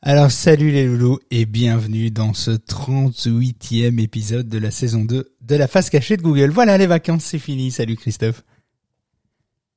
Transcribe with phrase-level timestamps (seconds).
[0.00, 5.56] Alors salut les loulous et bienvenue dans ce 38e épisode de la saison 2 de
[5.56, 6.50] la face cachée de Google.
[6.50, 7.70] Voilà les vacances, c'est fini.
[7.70, 8.42] Salut Christophe.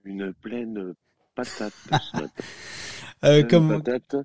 [0.05, 0.93] Une pleine
[1.35, 2.31] patate ce matin.
[3.23, 3.83] Euh, Pleine comme...
[3.83, 4.15] patate.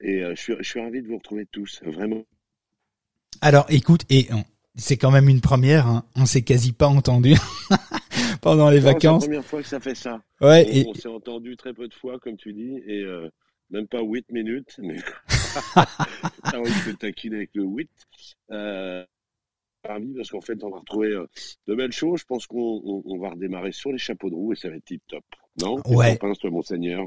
[0.00, 2.22] Et euh, je, suis, je suis ravi de vous retrouver tous, vraiment.
[3.40, 4.28] Alors écoute, et
[4.74, 6.04] c'est quand même une première, hein.
[6.14, 7.34] on s'est quasi pas entendu
[8.40, 9.24] pendant les Non, C'est la vacances.
[9.24, 10.22] première fois que ça fait ça.
[10.40, 13.28] Ouais, On, et, on s'est entendu très peu de fois, comme tu dis, et euh,
[13.70, 14.96] même pas 8 minutes, mais
[15.76, 17.90] ah oui, je taquine avec le 8.
[18.52, 19.04] Euh,
[19.82, 21.26] parce qu'en fait, on va retrouver euh,
[21.68, 22.20] de belles choses.
[22.20, 24.76] Je pense qu'on on, on va redémarrer sur les chapeaux de roue et ça va
[24.76, 25.24] être tip top.
[25.62, 26.18] Non Ouais.
[26.50, 27.06] monseigneur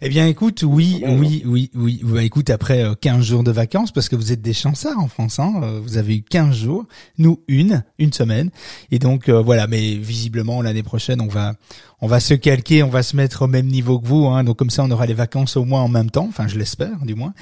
[0.00, 2.00] eh bien écoute, oui, Pas mal, oui, oui, oui.
[2.04, 5.08] Bah écoute, après euh, 15 jours de vacances, parce que vous êtes des chanceux en
[5.08, 6.84] France, hein, euh, vous avez eu 15 jours,
[7.18, 8.50] nous une, une semaine.
[8.90, 11.54] Et donc euh, voilà, mais visiblement l'année prochaine, on va
[12.00, 14.58] on va se calquer, on va se mettre au même niveau que vous, hein, donc
[14.58, 17.14] comme ça on aura les vacances au moins en même temps, enfin je l'espère du
[17.14, 17.32] moins.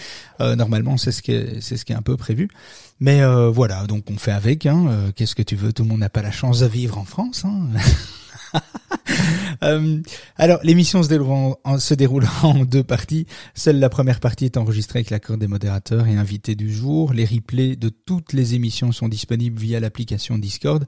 [0.40, 2.48] Euh, normalement c'est ce qui est, c'est ce qui est un peu prévu.
[3.00, 4.66] Mais euh, voilà, donc on fait avec.
[4.66, 5.72] Hein, euh, Qu'est-ce que tu veux?
[5.72, 7.44] Tout le monde n'a pas la chance de vivre en France.
[7.44, 7.66] Hein
[9.62, 10.02] Euh,
[10.36, 11.94] alors, l'émission se déroule, en, se
[12.46, 13.26] en deux parties.
[13.54, 17.12] Seule la première partie est enregistrée avec l'accord des modérateurs et invités du jour.
[17.12, 20.84] Les replays de toutes les émissions sont disponibles via l'application Discord.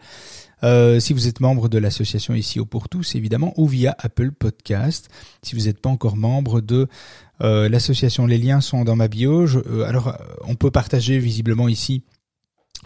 [0.63, 4.33] Euh, si vous êtes membre de l'association ici au pour tous, évidemment, ou via Apple
[4.33, 5.09] Podcast.
[5.43, 6.89] Si vous n'êtes pas encore membre de
[7.43, 9.47] euh, l'association, les liens sont dans ma bio.
[9.87, 12.03] Alors, on peut partager visiblement ici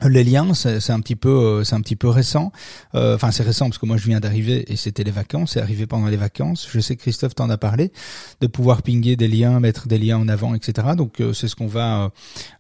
[0.09, 2.53] les liens, c'est un petit peu, euh, c'est un petit peu récent.
[2.95, 5.53] Euh, Enfin, c'est récent parce que moi je viens d'arriver et c'était les vacances.
[5.53, 6.69] C'est arrivé pendant les vacances.
[6.71, 7.93] Je sais que Christophe t'en a parlé
[8.41, 10.89] de pouvoir pinguer des liens, mettre des liens en avant, etc.
[10.97, 12.09] Donc euh, c'est ce qu'on va, euh,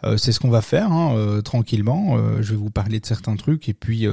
[0.05, 2.19] euh, c'est ce qu'on va faire hein, euh, tranquillement.
[2.41, 4.07] Je vais vous parler de certains trucs et puis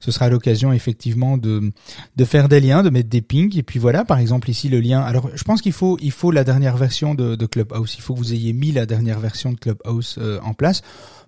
[0.00, 1.72] ce sera l'occasion effectivement de
[2.16, 4.04] de faire des liens, de mettre des pings et puis voilà.
[4.04, 5.00] Par exemple ici le lien.
[5.00, 7.94] Alors je pense qu'il faut il faut la dernière version de, de Clubhouse.
[7.96, 10.82] Il faut que vous ayez mis la dernière version de Clubhouse en place.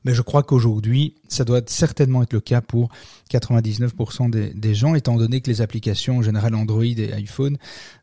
[0.04, 2.88] Mais je crois qu'aujourd'hui, ça doit certainement être le cas pour
[3.30, 7.58] 99% des, gens, étant donné que les applications en général Android et iPhone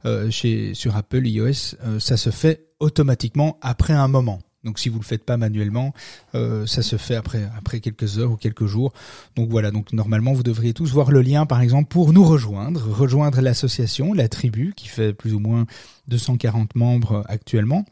[0.05, 4.39] euh, chez sur Apple iOS, euh, ça se fait automatiquement après un moment.
[4.63, 5.93] Donc si vous le faites pas manuellement,
[6.35, 8.93] euh, ça se fait après après quelques heures ou quelques jours.
[9.35, 12.87] Donc voilà, donc normalement vous devriez tous voir le lien par exemple pour nous rejoindre,
[12.89, 15.65] rejoindre l'association, la tribu qui fait plus ou moins
[16.07, 17.85] 240 membres actuellement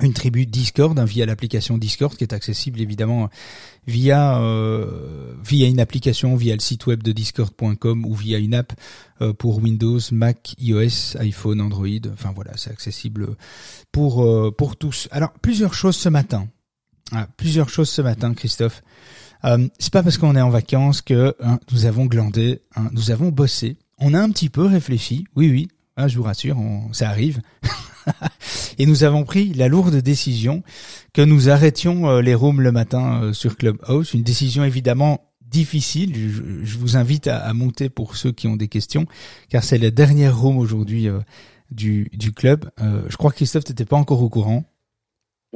[0.00, 3.28] une tribu Discord hein, via l'application Discord qui est accessible évidemment
[3.86, 8.72] via euh, via une application via le site web de discord.com ou via une app
[9.20, 11.86] euh, pour Windows, Mac, iOS, iPhone, Android.
[12.12, 13.36] Enfin voilà, c'est accessible
[13.92, 15.06] pour euh, pour tous.
[15.12, 16.48] Alors plusieurs choses ce matin.
[17.12, 18.82] Ah, plusieurs choses ce matin, Christophe.
[19.44, 23.10] Euh, c'est pas parce qu'on est en vacances que hein, nous avons glandé, hein, nous
[23.10, 23.76] avons bossé.
[23.98, 25.26] On a un petit peu réfléchi.
[25.36, 25.68] Oui, oui.
[25.98, 27.40] hein, je vous rassure, on- ça arrive.
[28.78, 30.62] Et nous avons pris la lourde décision
[31.12, 34.14] que nous arrêtions euh, les rooms le matin euh, sur Clubhouse.
[34.14, 36.12] Une décision évidemment difficile.
[36.64, 39.06] Je, vous invite à, monter pour ceux qui ont des questions,
[39.48, 41.20] car c'est la dernière room aujourd'hui euh,
[41.70, 42.70] du, du club.
[42.78, 44.64] Je crois que Christophe, t'étais pas encore au courant.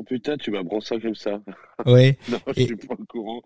[0.01, 1.41] Oh putain, tu m'as ça comme ça.
[1.85, 2.17] Ouais.
[2.31, 3.43] Non, je Et- suis pas au courant.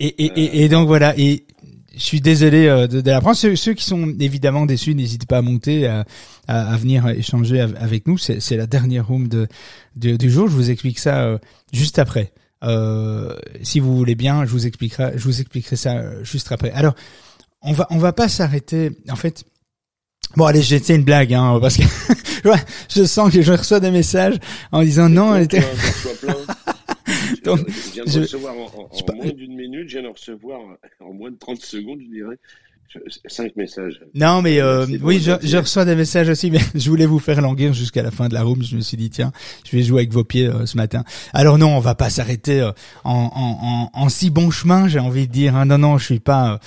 [0.00, 1.14] Et, et, et, et donc voilà.
[1.18, 1.46] Et
[1.94, 3.36] je suis désolé euh, de, de l'apprendre.
[3.36, 6.04] Ceux, ceux qui sont évidemment déçus, n'hésitez pas à monter, à,
[6.46, 8.18] à, à venir échanger av- avec nous.
[8.18, 9.46] C'est la dernière room de,
[9.96, 10.48] de- du jour.
[10.48, 11.38] Je vous explique ça euh,
[11.72, 12.32] juste après.
[12.64, 16.70] Euh, si vous voulez bien, je vous expliquerai, je vous expliquerai ça euh, juste après.
[16.72, 16.94] Alors,
[17.62, 18.90] on va, on va pas s'arrêter.
[19.10, 19.44] En fait,
[20.36, 21.82] bon, allez, j'ai une blague, hein, parce que
[22.88, 24.36] je sens que je reçois des messages
[24.72, 25.62] en disant non, elle était.
[26.20, 26.36] Plein.
[27.44, 30.60] Donc, je viens de je- recevoir en, moins d'une minute, je viens de recevoir
[31.00, 32.36] en moins de 30 secondes, je dirais,
[33.26, 34.00] cinq messages.
[34.14, 37.18] Non, mais euh, pour oui, je, je reçois des messages aussi, mais je voulais vous
[37.18, 38.62] faire languir jusqu'à la fin de la room.
[38.62, 39.32] Je me suis dit tiens,
[39.64, 41.02] je vais jouer avec vos pieds euh, ce matin.
[41.32, 42.70] Alors non, on va pas s'arrêter euh,
[43.02, 45.56] en, en, en, en si bon chemin, j'ai envie de dire.
[45.56, 45.64] hein.
[45.66, 46.58] Non, non, je suis pas euh,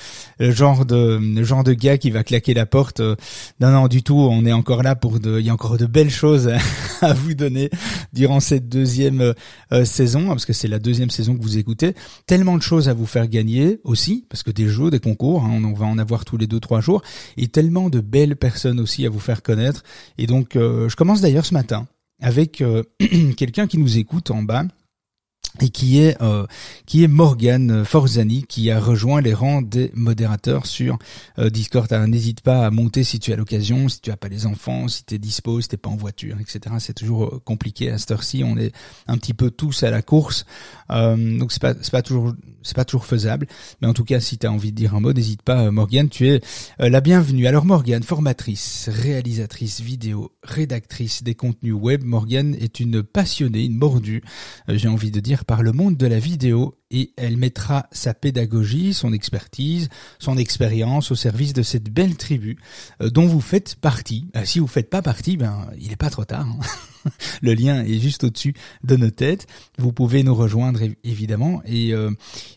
[0.48, 3.00] le genre de le genre de gars qui va claquer la porte.
[3.00, 3.16] euh.
[3.60, 4.18] non, non, du tout.
[4.18, 6.52] On est encore là pour de, il y a encore de belles choses
[7.02, 7.69] à vous donner
[8.14, 9.34] durant cette deuxième euh,
[9.72, 11.94] euh, saison, hein, parce que c'est la deuxième saison que vous écoutez.
[12.25, 15.62] Tellement de choses à vous faire gagner aussi, parce que des jeux, des concours, hein,
[15.64, 17.01] on va en avoir tous les deux trois jours,
[17.38, 19.83] et tellement de belles personnes aussi à vous faire connaître.
[20.18, 21.88] Et donc, euh, je commence d'ailleurs ce matin
[22.19, 22.63] avec
[23.38, 24.63] quelqu'un qui nous écoute en bas
[25.61, 26.45] et qui est euh,
[26.85, 30.97] qui est Morgan Forzani qui a rejoint les rangs des modérateurs sur
[31.39, 31.91] euh, Discord.
[32.07, 35.03] n'hésite pas à monter si tu as l'occasion, si tu as pas les enfants, si
[35.03, 36.75] tu es dispo, si t'es pas en voiture, etc.
[36.79, 38.44] C'est toujours euh, compliqué à cette heure-ci.
[38.44, 38.73] On est
[39.07, 40.45] un petit peu tous à la course,
[40.91, 42.33] euh, donc c'est pas c'est pas toujours
[42.63, 43.47] c'est pas toujours faisable.
[43.81, 46.09] Mais en tout cas, si tu as envie de dire un mot, n'hésite pas, Morgan.
[46.09, 46.41] Tu es
[46.79, 47.47] la bienvenue.
[47.47, 52.03] Alors Morgan, formatrice, réalisatrice vidéo, rédactrice des contenus web.
[52.03, 54.21] Morgan est une passionnée, une mordue.
[54.67, 58.94] J'ai envie de dire par le monde de la vidéo et elle mettra sa pédagogie,
[58.94, 59.89] son expertise,
[60.19, 62.57] son expérience au service de cette belle tribu
[63.01, 64.29] euh, dont vous faites partie.
[64.35, 66.45] Euh, si vous faites pas partie, ben il est pas trop tard.
[66.45, 67.09] Hein.
[67.41, 68.53] le lien est juste au-dessus
[68.83, 69.47] de nos têtes.
[69.77, 72.11] Vous pouvez nous rejoindre évidemment et, euh,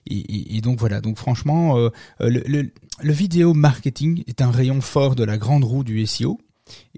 [0.06, 1.00] et, donc voilà.
[1.00, 1.76] Donc franchement,
[2.18, 6.40] le, le, le vidéo marketing est un rayon fort de la grande roue du SEO.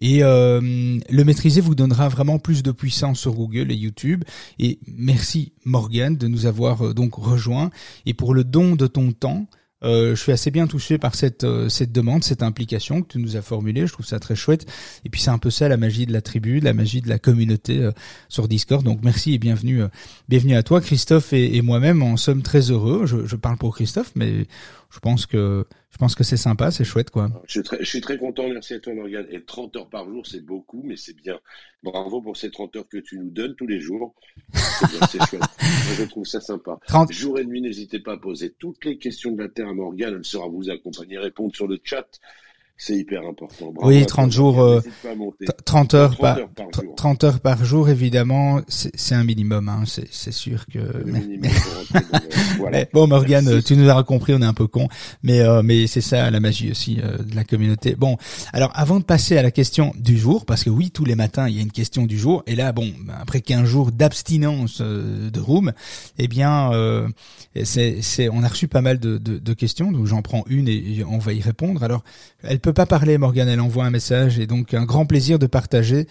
[0.00, 4.24] Et euh, le maîtriser vous donnera vraiment plus de puissance sur Google et YouTube.
[4.58, 7.70] Et merci Morgan de nous avoir euh, donc rejoint.
[8.06, 9.46] Et pour le don de ton temps,
[9.84, 13.36] euh, je suis assez bien touché par cette cette demande, cette implication que tu nous
[13.36, 13.86] as formulée.
[13.86, 14.64] Je trouve ça très chouette.
[15.04, 17.18] Et puis c'est un peu ça la magie de la tribu, la magie de la
[17.18, 17.90] communauté
[18.28, 18.84] sur Discord.
[18.84, 19.82] Donc merci et bienvenue,
[20.28, 22.02] bienvenue à toi, Christophe et, et moi-même.
[22.02, 23.06] En sommes très heureux.
[23.06, 24.46] Je, je parle pour Christophe, mais
[24.92, 27.30] je pense que je pense que c'est sympa, c'est chouette, quoi.
[27.46, 29.26] Je suis, très, je suis très content, merci à toi, Morgane.
[29.30, 31.38] Et 30 heures par jour, c'est beaucoup, mais c'est bien.
[31.82, 34.14] Bravo pour ces 30 heures que tu nous donnes tous les jours.
[34.52, 35.42] C'est chouette.
[35.98, 36.78] je trouve ça sympa.
[36.86, 37.12] 30...
[37.12, 40.14] Jour et nuit, n'hésitez pas à poser toutes les questions de la Terre à Morgane.
[40.16, 42.06] Elle sera vous accompagner, répondre sur le chat.
[42.84, 43.72] C'est hyper important.
[43.82, 44.82] oui, 30 jours,
[45.64, 46.94] 30 euh, heures, 30 par, heures par jour.
[46.96, 49.68] 30 heures par jour, évidemment, c'est un minimum.
[49.68, 50.80] Hein, c'est sûr que.
[52.92, 54.88] bon, Morgane, tu nous as compris, on est un peu con,
[55.22, 57.94] mais euh, mais c'est ça la magie aussi euh, de la communauté.
[57.94, 58.16] Bon,
[58.52, 61.48] alors avant de passer à la question du jour, parce que oui, tous les matins
[61.48, 65.40] il y a une question du jour, et là, bon, après 15 jours d'abstinence de
[65.40, 65.72] room,
[66.18, 66.72] eh bien,
[67.62, 71.04] c'est on a reçu pas mal de, de, de questions, donc j'en prends une et
[71.08, 71.84] on va y répondre.
[71.84, 72.02] Alors,
[72.42, 75.46] elle peut pas parler, Morgane, elle envoie un message et donc un grand plaisir de
[75.46, 76.06] partager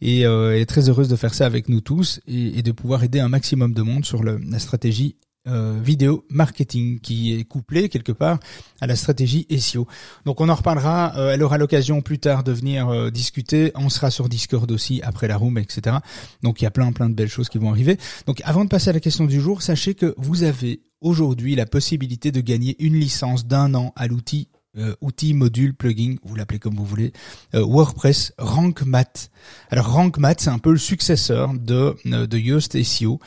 [0.00, 3.02] et euh, elle est très heureuse de faire ça avec nous tous et, de pouvoir
[3.04, 5.16] aider un maximum de monde sur la stratégie
[5.48, 8.40] euh, vidéo marketing qui est couplée quelque part
[8.80, 9.86] à la stratégie SEO.
[10.24, 14.10] Donc on en reparlera, euh, elle aura l'occasion plus tard de venir discuter, on sera
[14.10, 15.96] sur Discord aussi après la room, etc.
[16.42, 17.96] Donc il y a plein plein de belles choses qui vont arriver.
[18.26, 21.66] Donc avant de passer à la question du jour, sachez que vous avez aujourd'hui la
[21.66, 26.58] possibilité de gagner une licence d'un an à l'outil euh, outil, module, plugin, vous l'appelez
[26.58, 27.12] comme vous voulez,
[27.54, 29.30] euh, WordPress Rank Math.
[29.70, 33.20] Alors Rank Math, c'est un peu le successeur de euh, de Yoast SEO.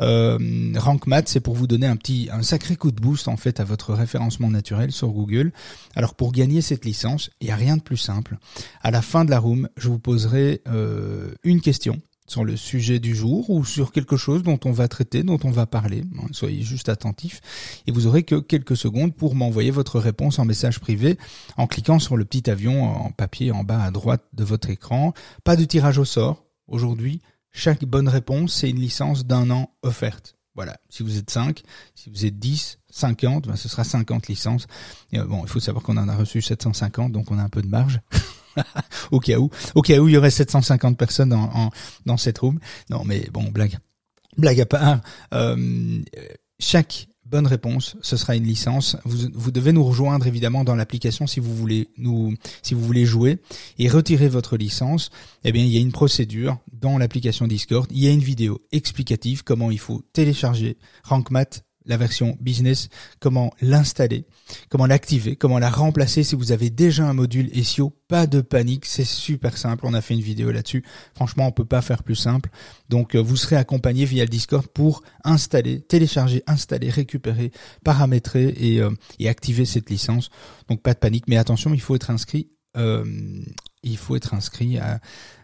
[0.00, 0.38] Euh,
[0.76, 3.64] Rank c'est pour vous donner un petit, un sacré coup de boost en fait à
[3.64, 5.52] votre référencement naturel sur Google.
[5.94, 8.38] Alors pour gagner cette licence, il n'y a rien de plus simple.
[8.82, 10.62] À la fin de la room, je vous poserai
[11.44, 15.22] une question sur le sujet du jour ou sur quelque chose dont on va traiter,
[15.22, 16.02] dont on va parler.
[16.32, 17.40] Soyez juste attentifs
[17.86, 21.18] et vous aurez que quelques secondes pour m'envoyer votre réponse en message privé
[21.56, 25.12] en cliquant sur le petit avion en papier en bas à droite de votre écran.
[25.44, 26.44] Pas de tirage au sort.
[26.68, 27.20] Aujourd'hui,
[27.52, 30.36] chaque bonne réponse, c'est une licence d'un an offerte.
[30.56, 31.62] Voilà, si vous êtes 5,
[31.94, 34.66] si vous êtes 10, 50, ben ce sera 50 licences.
[35.12, 37.50] Et euh, bon, il faut savoir qu'on en a reçu 750, donc on a un
[37.50, 38.00] peu de marge.
[39.10, 41.70] au cas où, au cas où il y aurait 750 personnes en,
[42.04, 42.58] dans cette room.
[42.90, 43.78] Non, mais bon, blague,
[44.36, 45.00] blague à part.
[45.34, 46.02] Euh,
[46.58, 48.96] chaque bonne réponse, ce sera une licence.
[49.04, 53.04] Vous, vous devez nous rejoindre évidemment dans l'application si vous voulez nous, si vous voulez
[53.04, 53.38] jouer
[53.78, 55.10] et retirer votre licence.
[55.44, 57.90] Eh bien, il y a une procédure dans l'application Discord.
[57.90, 62.88] Il y a une vidéo explicative comment il faut télécharger RankMath la version business,
[63.20, 64.26] comment l'installer,
[64.68, 67.92] comment l'activer, comment la remplacer si vous avez déjà un module SEO.
[68.08, 69.84] Pas de panique, c'est super simple.
[69.86, 70.84] On a fait une vidéo là-dessus.
[71.14, 72.50] Franchement, on peut pas faire plus simple.
[72.88, 77.50] Donc, euh, vous serez accompagné via le Discord pour installer, télécharger, installer, récupérer,
[77.84, 80.30] paramétrer et, euh, et activer cette licence.
[80.68, 81.24] Donc, pas de panique.
[81.28, 82.48] Mais attention, il faut être inscrit.
[82.76, 83.04] Euh,
[83.82, 85.00] il faut être inscrit à,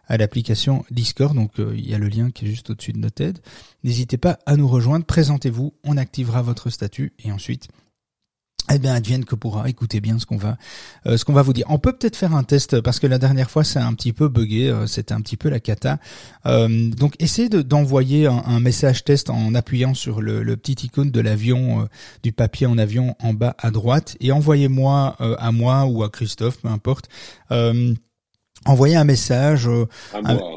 [0.07, 1.35] à l'application Discord.
[1.35, 3.43] Donc euh, il y a le lien qui est juste au-dessus de notre tête.
[3.85, 7.69] N'hésitez pas à nous rejoindre, présentez-vous, on activera votre statut et ensuite
[8.73, 9.69] eh bien, advienne que pourra.
[9.69, 10.57] Écoutez bien ce qu'on va,
[11.07, 11.67] euh, ce qu'on va vous dire.
[11.69, 14.29] On peut peut-être faire un test parce que la dernière fois, c'est un petit peu
[14.29, 14.71] buggé.
[14.71, 15.99] Euh, c'était un petit peu la cata.
[16.45, 21.89] donc, essayez d'envoyer un, message test en appuyant sur le, le petit icône de l'avion,
[22.23, 26.59] du papier en avion en bas à droite, et envoyez-moi à moi ou à Christophe,
[26.61, 27.09] peu importe
[28.66, 29.87] envoyer un message, euh,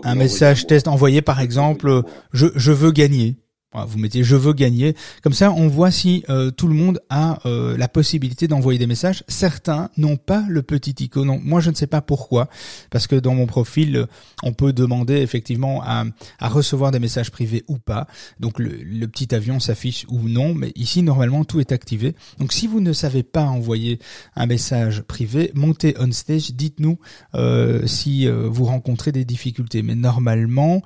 [0.04, 3.38] un, message test, envoyer par exemple, je, je veux gagner.
[3.86, 4.96] Vous mettez je veux gagner.
[5.22, 8.88] Comme ça, on voit si euh, tout le monde a euh, la possibilité d'envoyer des
[8.88, 9.24] messages.
[9.28, 11.28] Certains n'ont pas le petit icône.
[11.28, 12.50] Non, moi, je ne sais pas pourquoi,
[12.92, 14.06] parce que dans mon profil,
[14.44, 16.06] on peut demander effectivement à,
[16.42, 18.08] recevoir des messages privés ou pas.
[18.40, 22.16] Donc le, petit avion s'affiche ou non, mais ici normalement tout est activé.
[22.40, 24.00] Donc si vous ne savez pas envoyer
[24.36, 26.98] un message privé, montez on stage, dites-nous
[27.34, 29.82] euh, si vous rencontrez des difficultés.
[29.82, 30.82] Mais normalement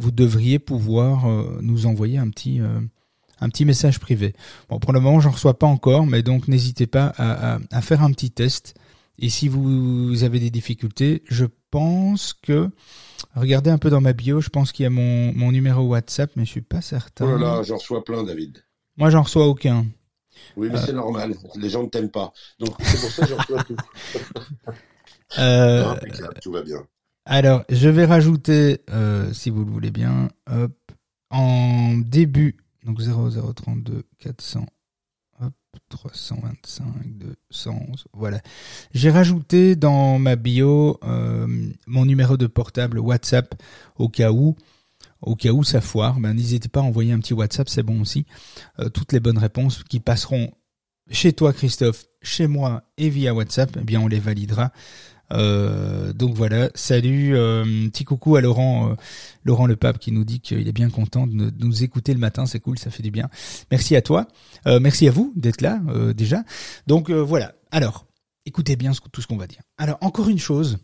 [0.00, 2.80] vous devriez pouvoir euh, nous envoyer un petit euh,
[3.40, 4.34] un petit message privé.
[4.68, 8.02] Bon, pour le moment, j'en reçois pas encore, mais donc n'hésitez pas à, à, faire
[8.02, 8.74] un petit test.
[9.18, 12.70] Et si vous avez des difficultés, je pense que
[13.34, 16.30] regardez un peu dans ma bio, je pense qu'il y a mon, mon numéro WhatsApp,
[16.36, 17.26] mais je suis pas certain.
[17.26, 18.64] Oh là là, j'en reçois plein, David.
[18.96, 19.86] Moi, j'en reçois aucun.
[20.56, 21.34] Oui, mais c'est normal.
[21.56, 22.32] Les gens ne t'aiment pas.
[22.58, 23.76] Donc, c'est pour ça que j'en reçois tout.
[25.38, 25.94] euh,
[26.42, 26.82] tout va bien.
[27.32, 30.30] Alors, je vais rajouter, euh, si vous le voulez bien,
[31.30, 34.66] en début, donc 0032 400,
[35.40, 35.52] hop,
[35.90, 36.84] 325
[37.52, 38.40] 211, voilà.
[38.94, 41.46] J'ai rajouté dans ma bio euh,
[41.86, 43.54] mon numéro de portable WhatsApp
[43.96, 44.56] au cas où,
[45.20, 46.18] au cas où ça foire.
[46.18, 48.26] Ben, n'hésitez pas à envoyer un petit WhatsApp, c'est bon aussi.
[48.80, 50.52] Euh, toutes les bonnes réponses qui passeront
[51.12, 54.72] chez toi, Christophe, chez moi et via WhatsApp, eh bien, on les validera.
[55.32, 58.94] Euh, donc voilà, salut, euh, petit coucou à Laurent, euh,
[59.44, 62.46] Laurent Le Pape qui nous dit qu'il est bien content de, nous écouter le matin,
[62.46, 63.28] c'est cool, ça fait du bien.
[63.70, 64.26] Merci à toi,
[64.66, 65.80] merci à vous d'être là
[66.14, 66.42] déjà.
[66.86, 67.54] Donc voilà.
[67.70, 68.06] Alors,
[68.46, 69.62] écoutez bien tout ce qu'on va dire.
[69.78, 70.78] Alors encore une chose,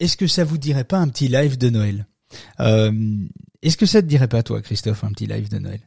[0.00, 2.06] est-ce que ça vous dirait pas un petit live de Noël?
[2.58, 5.80] Est-ce que ça te dirait pas toi, Christophe, un petit live de Noël?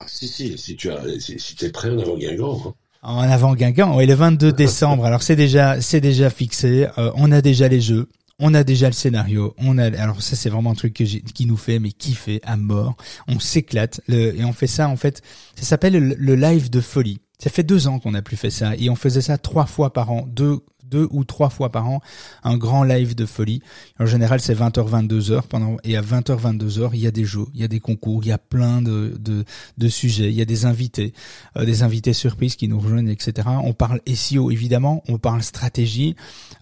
[0.00, 2.60] Ah, Si si, si tu as, es prêt, en avant Guingamp.
[2.66, 2.74] Hein.
[3.04, 5.04] En avant Guingamp, oui, le 22 décembre.
[5.04, 6.86] Alors c'est déjà, c'est déjà fixé.
[6.98, 9.54] Euh, on a déjà les jeux, on a déjà le scénario.
[9.58, 12.56] On a, alors ça c'est vraiment un truc que qui nous fait mais kiffer à
[12.56, 12.96] mort.
[13.26, 15.20] On s'éclate et on fait ça en fait.
[15.56, 17.20] Ça s'appelle le, le, live de folie.
[17.40, 19.92] Ça fait deux ans qu'on n'a plus fait ça et on faisait ça trois fois
[19.92, 20.60] par an, deux
[20.92, 22.00] deux ou trois fois par an
[22.44, 23.62] un grand live de folie.
[23.98, 27.46] En général, c'est 20h, 22h pendant, et à 20h, 22h, il y a des jeux,
[27.54, 29.44] il y a des concours, il y a plein de, de,
[29.78, 31.14] de sujets, il y a des invités,
[31.56, 33.48] euh, des invités surprises qui nous rejoignent, etc.
[33.64, 36.14] On parle SEO, évidemment, on parle stratégie,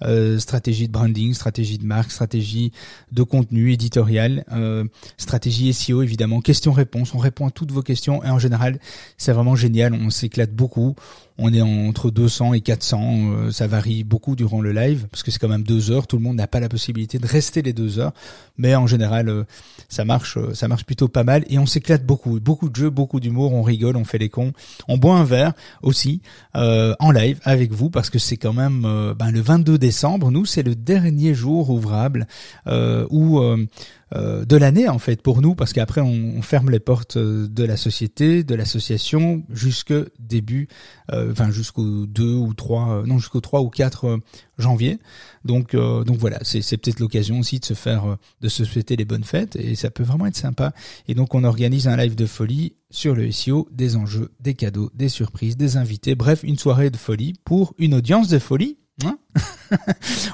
[0.02, 2.72] euh, stratégie de branding, stratégie de marque, stratégie
[3.10, 4.84] de contenu éditorial, euh,
[5.16, 8.78] stratégie SEO, évidemment, questions-réponses, on répond à toutes vos questions et en général,
[9.18, 10.94] c'est vraiment génial, on s'éclate beaucoup
[11.40, 13.00] on est entre 200 et 400.
[13.02, 16.06] Euh, ça varie beaucoup durant le live parce que c'est quand même deux heures.
[16.06, 18.12] Tout le monde n'a pas la possibilité de rester les deux heures,
[18.58, 19.44] mais en général, euh,
[19.88, 22.38] ça marche, euh, ça marche plutôt pas mal et on s'éclate beaucoup.
[22.40, 23.54] Beaucoup de jeux, beaucoup d'humour.
[23.54, 24.52] On rigole, on fait les cons.
[24.86, 26.20] On boit un verre aussi
[26.54, 28.82] en live avec vous parce que c'est quand même
[29.18, 30.30] ben, le 22 décembre.
[30.30, 32.26] Nous, c'est le dernier jour ouvrable
[33.10, 33.40] où
[34.12, 37.62] euh, de l'année en fait pour nous parce qu'après on, ferme les portes euh, de
[37.62, 40.68] la société, de l'association jusque début,
[41.12, 44.18] euh, enfin jusqu'au 2 ou 3, non jusqu'au 3 ou 4
[44.58, 44.98] janvier.
[45.44, 49.04] Donc donc voilà, c'est c'est peut-être l'occasion aussi de se faire de se souhaiter les
[49.04, 50.72] bonnes fêtes et ça peut vraiment être sympa.
[51.06, 54.90] Et donc on organise un live de folie sur le SEO, des enjeux, des cadeaux,
[54.94, 58.76] des surprises, des invités, bref une soirée de folie pour une audience de folie.
[59.04, 59.18] Hein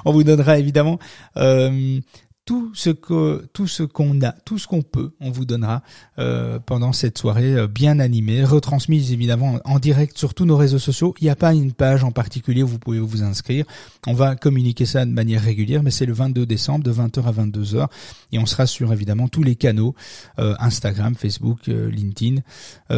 [0.05, 0.99] on vous donnera évidemment
[1.37, 2.01] euh,
[2.47, 5.83] tout ce que tout ce qu'on a, tout ce qu'on peut, on vous donnera
[6.17, 10.79] euh, pendant cette soirée euh, bien animée, retransmise évidemment en direct sur tous nos réseaux
[10.79, 11.13] sociaux.
[11.19, 13.65] Il n'y a pas une page en particulier où vous pouvez vous inscrire.
[14.07, 17.31] On va communiquer ça de manière régulière, mais c'est le 22 décembre de 20h à
[17.33, 17.87] 22h
[18.31, 19.93] et on sera sur évidemment tous les canaux
[20.39, 22.41] euh, Instagram, Facebook, LinkedIn,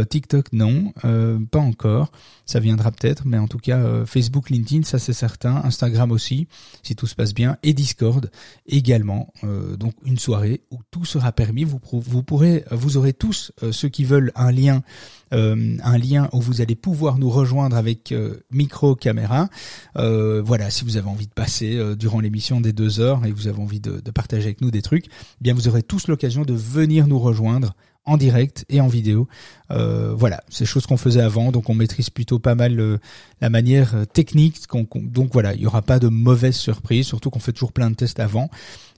[0.09, 0.93] TikTok non,
[1.49, 2.11] pas encore.
[2.45, 6.47] Ça viendra peut-être, mais en tout cas Facebook, LinkedIn, ça c'est certain, Instagram aussi,
[6.83, 8.29] si tout se passe bien, et Discord
[8.67, 9.33] également.
[9.43, 11.63] Euh, donc une soirée où tout sera permis.
[11.63, 14.81] Vous, pourrez, vous aurez tous euh, ceux qui veulent un lien,
[15.33, 18.13] euh, un lien où vous allez pouvoir nous rejoindre avec
[18.51, 19.49] micro, caméra.
[19.95, 23.61] voilà, si vous avez envie de passer durant l'émission des deux heures et vous avez
[23.61, 26.53] envie de, de partager avec nous des trucs, eh bien vous aurez tous l'occasion de
[26.53, 29.27] venir nous rejoindre en direct et en vidéo.
[29.71, 32.97] Euh, voilà, c'est choses qu'on faisait avant, donc on maîtrise plutôt pas mal euh,
[33.41, 34.57] la manière euh, technique.
[34.95, 37.95] donc voilà, il y aura pas de mauvaises surprises, surtout qu'on fait toujours plein de
[37.95, 38.49] tests avant,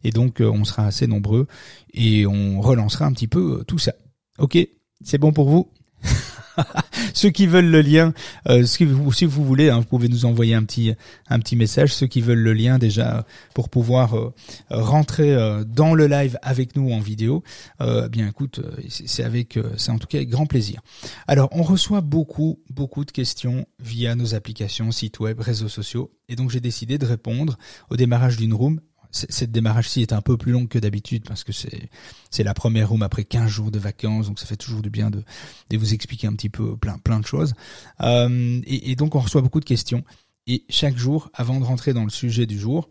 [0.04, 1.48] et donc on sera assez nombreux
[1.94, 3.94] et on relancera un petit peu tout ça.
[4.40, 4.58] Ok,
[5.04, 5.70] c'est bon pour vous?
[7.14, 8.14] Ceux qui veulent le lien,
[8.48, 10.94] euh, si, vous, si vous voulez, hein, vous pouvez nous envoyer un petit
[11.30, 11.94] un petit message.
[11.94, 14.34] Ceux qui veulent le lien déjà pour pouvoir euh,
[14.70, 17.44] rentrer euh, dans le live avec nous en vidéo,
[17.82, 20.82] euh, bien écoute, c'est avec, c'est en tout cas avec grand plaisir.
[21.28, 26.36] Alors, on reçoit beaucoup beaucoup de questions via nos applications, sites web, réseaux sociaux, et
[26.36, 27.58] donc j'ai décidé de répondre
[27.90, 28.82] au démarrage d'une room
[29.12, 31.90] cette démarrage-ci est un peu plus longue que d'habitude parce que c'est
[32.30, 35.10] c'est la première room après 15 jours de vacances, donc ça fait toujours du bien
[35.10, 35.24] de,
[35.70, 37.54] de vous expliquer un petit peu plein plein de choses.
[38.02, 40.04] Euh, et, et donc on reçoit beaucoup de questions.
[40.48, 42.90] Et chaque jour, avant de rentrer dans le sujet du jour,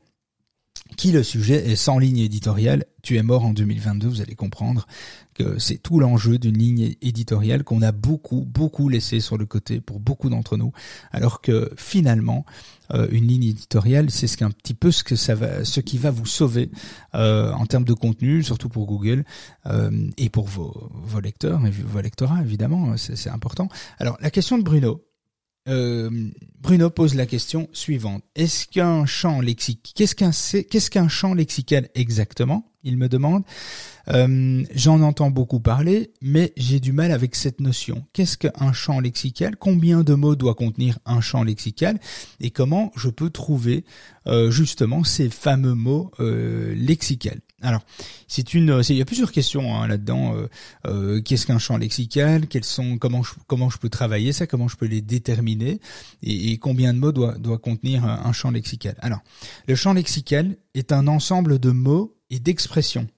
[0.97, 2.85] qui le sujet est sans ligne éditoriale.
[3.03, 4.87] Tu es mort en 2022, vous allez comprendre
[5.59, 10.01] c'est tout l'enjeu d'une ligne éditoriale qu'on a beaucoup, beaucoup laissé sur le côté pour
[10.01, 10.73] beaucoup d'entre nous,
[11.13, 12.45] alors que finalement,
[12.95, 15.99] euh, une ligne éditoriale, c'est ce qu'un petit peu ce que ça va, ce qui
[15.99, 16.71] va vous sauver
[17.15, 19.25] euh, en termes de contenu, surtout pour Google
[19.67, 23.69] euh, et pour vos, lecteurs et vos lectorats évidemment, c'est important.
[23.99, 25.05] Alors la question de Bruno,
[25.67, 28.25] Bruno pose la question suivante.
[28.35, 32.70] Est-ce qu'un champ lexique, qu'est-ce qu'un qu'est-ce qu'un champ lexical exactement?
[32.83, 33.45] Il me demande.
[34.09, 38.07] Euh, j'en entends beaucoup parler, mais j'ai du mal avec cette notion.
[38.13, 39.57] Qu'est-ce qu'un champ lexical?
[39.57, 41.99] Combien de mots doit contenir un champ lexical?
[42.41, 43.85] Et comment je peux trouver
[44.27, 46.75] euh, justement ces fameux mots euh,
[47.63, 47.83] alors,
[48.27, 50.35] c'est une, il y a plusieurs questions hein, là-dedans.
[50.87, 52.47] Euh, qu'est-ce qu'un champ lexical?
[52.47, 54.47] Quels sont, comment je, comment je peux travailler ça?
[54.47, 55.79] Comment je peux les déterminer?
[56.23, 58.95] Et, combien de mots doit, doit contenir un, champ lexical?
[59.01, 59.21] Alors,
[59.69, 63.09] le champ lexical est un ensemble de mots et d'expressions,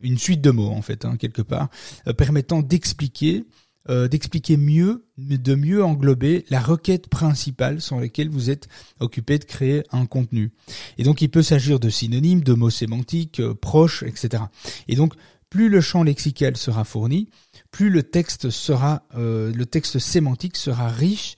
[0.00, 1.68] une suite de mots en fait, hein, quelque part,
[2.06, 3.44] euh, permettant d'expliquer
[3.88, 8.68] euh, d'expliquer mieux, de mieux englober la requête principale sur laquelle vous êtes
[9.00, 10.52] occupé de créer un contenu.
[10.98, 14.42] Et donc il peut s'agir de synonymes, de mots sémantiques, euh, proches, etc.
[14.86, 15.14] Et donc
[15.48, 17.30] plus le champ lexical sera fourni,
[17.70, 21.36] plus le texte sera, euh, le texte sémantique sera riche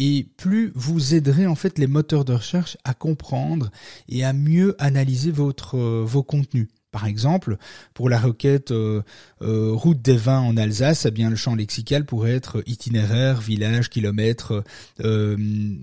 [0.00, 3.70] et plus vous aiderez en fait les moteurs de recherche à comprendre
[4.08, 6.68] et à mieux analyser votre vos contenus.
[6.90, 7.56] Par exemple,
[7.94, 9.02] pour la requête euh,
[9.42, 13.90] euh, route des vins en Alsace, eh bien le champ lexical pourrait être itinéraire, village,
[13.90, 14.64] kilomètre,
[15.00, 15.76] euh, euh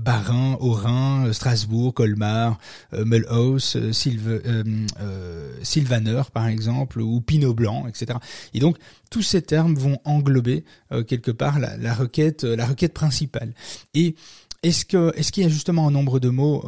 [0.00, 2.58] Barin, Orin, Strasbourg, Colmar,
[2.92, 3.76] Mulhouse,
[5.62, 8.18] Sylvaner par exemple, ou Pinot Blanc, etc.
[8.54, 8.76] Et donc
[9.10, 10.64] tous ces termes vont englober
[11.06, 13.54] quelque part la, la, requête, la requête principale.
[13.94, 14.14] Et
[14.62, 16.64] est-ce que est-ce qu'il y a justement un nombre de mots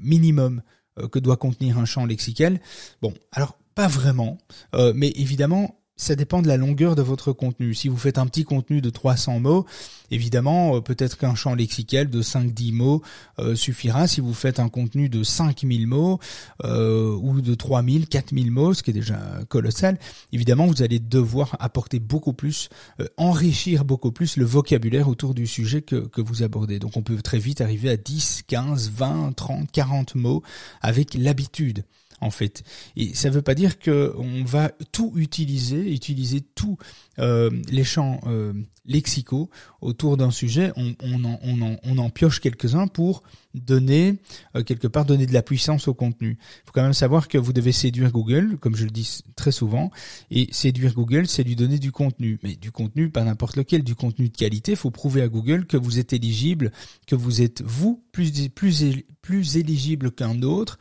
[0.00, 0.62] minimum
[0.98, 2.60] euh, que doit contenir un champ lexical?
[3.02, 4.38] Bon, alors pas vraiment,
[4.74, 7.74] euh, mais évidemment, ça dépend de la longueur de votre contenu.
[7.74, 9.64] Si vous faites un petit contenu de 300 mots,
[10.10, 13.02] évidemment, euh, peut-être qu'un champ lexical de 5-10 mots
[13.38, 14.06] euh, suffira.
[14.06, 16.20] Si vous faites un contenu de 5000 mots
[16.64, 19.18] euh, ou de 3000, 4000 mots, ce qui est déjà
[19.48, 19.98] colossal,
[20.32, 22.68] évidemment, vous allez devoir apporter beaucoup plus,
[23.16, 26.78] enrichir beaucoup plus le vocabulaire autour du sujet que, que vous abordez.
[26.78, 30.42] Donc on peut très vite arriver à 10, 15, 20, 30, 40 mots
[30.82, 31.84] avec l'habitude
[32.20, 32.62] en fait.
[32.96, 36.78] Et ça ne veut pas dire qu'on va tout utiliser, utiliser tous
[37.18, 38.52] euh, les champs euh,
[38.86, 39.50] lexicaux
[39.80, 40.72] autour d'un sujet.
[40.76, 43.22] On, on, en, on, en, on, en, pioche quelques-uns pour
[43.54, 44.16] donner,
[44.54, 46.38] euh, quelque part, donner de la puissance au contenu.
[46.40, 49.52] Il faut quand même savoir que vous devez séduire Google, comme je le dis très
[49.52, 49.90] souvent,
[50.30, 52.38] et séduire Google, c'est lui donner du contenu.
[52.42, 54.72] Mais du contenu, pas n'importe lequel, du contenu de qualité.
[54.72, 56.72] Il faut prouver à Google que vous êtes éligible,
[57.06, 58.84] que vous êtes, vous, plus, plus,
[59.22, 60.78] plus éligible qu'un autre,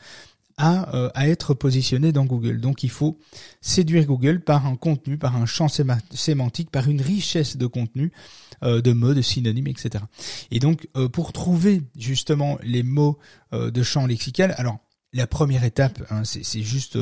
[0.58, 2.60] à, euh, à être positionné dans Google.
[2.60, 3.20] Donc il faut
[3.62, 8.12] séduire Google par un contenu, par un champ sémantique, par une richesse de contenu,
[8.64, 10.04] euh, de mots, de synonymes, etc.
[10.52, 13.18] Et donc euh, pour trouver justement les mots
[13.54, 14.80] de champ lexical, alors
[15.14, 16.98] la première étape, hein, c'est juste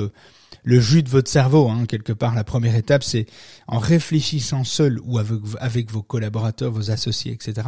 [0.63, 2.35] le jus de votre cerveau, hein, quelque part.
[2.35, 3.25] La première étape, c'est
[3.67, 7.67] en réfléchissant seul ou avec, vos collaborateurs, vos associés, etc.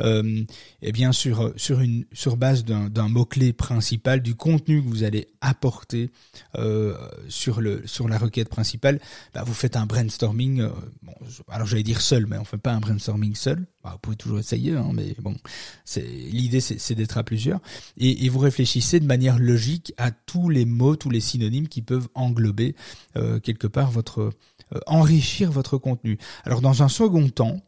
[0.00, 0.44] Euh,
[0.82, 5.04] et bien sur sur une sur base d'un mot clé principal, du contenu que vous
[5.04, 6.10] allez apporter
[6.56, 6.96] euh,
[7.28, 9.00] sur le sur la requête principale,
[9.34, 10.60] bah, vous faites un brainstorming.
[10.60, 10.70] Euh,
[11.02, 11.14] bon,
[11.48, 13.66] alors j'allais dire seul, mais on fait pas un brainstorming seul.
[13.82, 15.36] Bah, vous pouvez toujours essayer, hein, mais bon,
[15.84, 17.60] c'est l'idée, c'est d'être à plusieurs
[17.96, 21.82] et, et vous réfléchissez de manière logique à tous les mots, tous les synonymes qui
[21.82, 22.74] peuvent englober
[23.16, 24.32] euh, quelque part votre
[24.74, 26.18] euh, enrichir votre contenu.
[26.44, 27.60] Alors dans un second temps,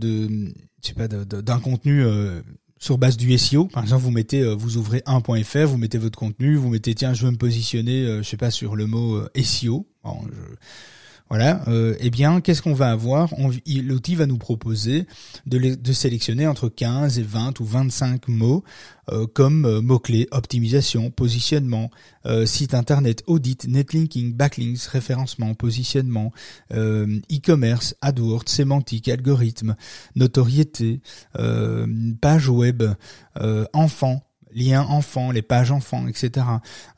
[0.84, 2.42] je sais d'un contenu euh,
[2.80, 3.66] sur base du SEO.
[3.66, 7.14] Par exemple, vous mettez, euh, vous ouvrez un.fr, vous mettez votre contenu, vous mettez tiens,
[7.14, 9.88] je veux me positionner, euh, je sais pas, sur le mot euh, SEO.
[11.30, 13.34] Voilà, euh, eh bien, qu'est-ce qu'on va avoir?
[13.66, 15.08] L'outil va nous proposer
[15.48, 18.64] de, sélectionner entre 15 et 20 ou 25 mots
[19.12, 21.90] euh, comme euh, mots-clés, optimisation, positionnement,
[22.28, 26.32] euh, site internet, audit, netlinking, backlinks, référencement, positionnement,
[26.72, 29.76] e-commerce, AdWords, sémantique, algorithme,
[30.16, 31.02] notoriété,
[32.22, 32.84] page web,
[33.74, 34.24] enfant,
[34.56, 36.48] liens enfants, les pages enfants, etc.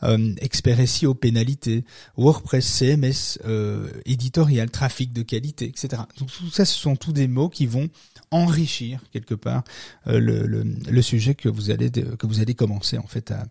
[0.04, 1.84] Euh, Expert SEO, pénalité,
[2.16, 6.04] WordPress, CMS, euh, éditorial, trafic de qualité, etc.
[6.20, 7.90] Donc tout ça, ce sont tous des mots qui vont
[8.32, 9.64] enrichir quelque part
[10.08, 13.46] euh, le, sujet que vous allez que vous allez commencer en fait à,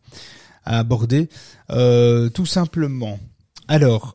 [0.64, 1.28] aborder
[1.70, 3.18] euh, tout simplement.
[3.68, 4.14] Alors,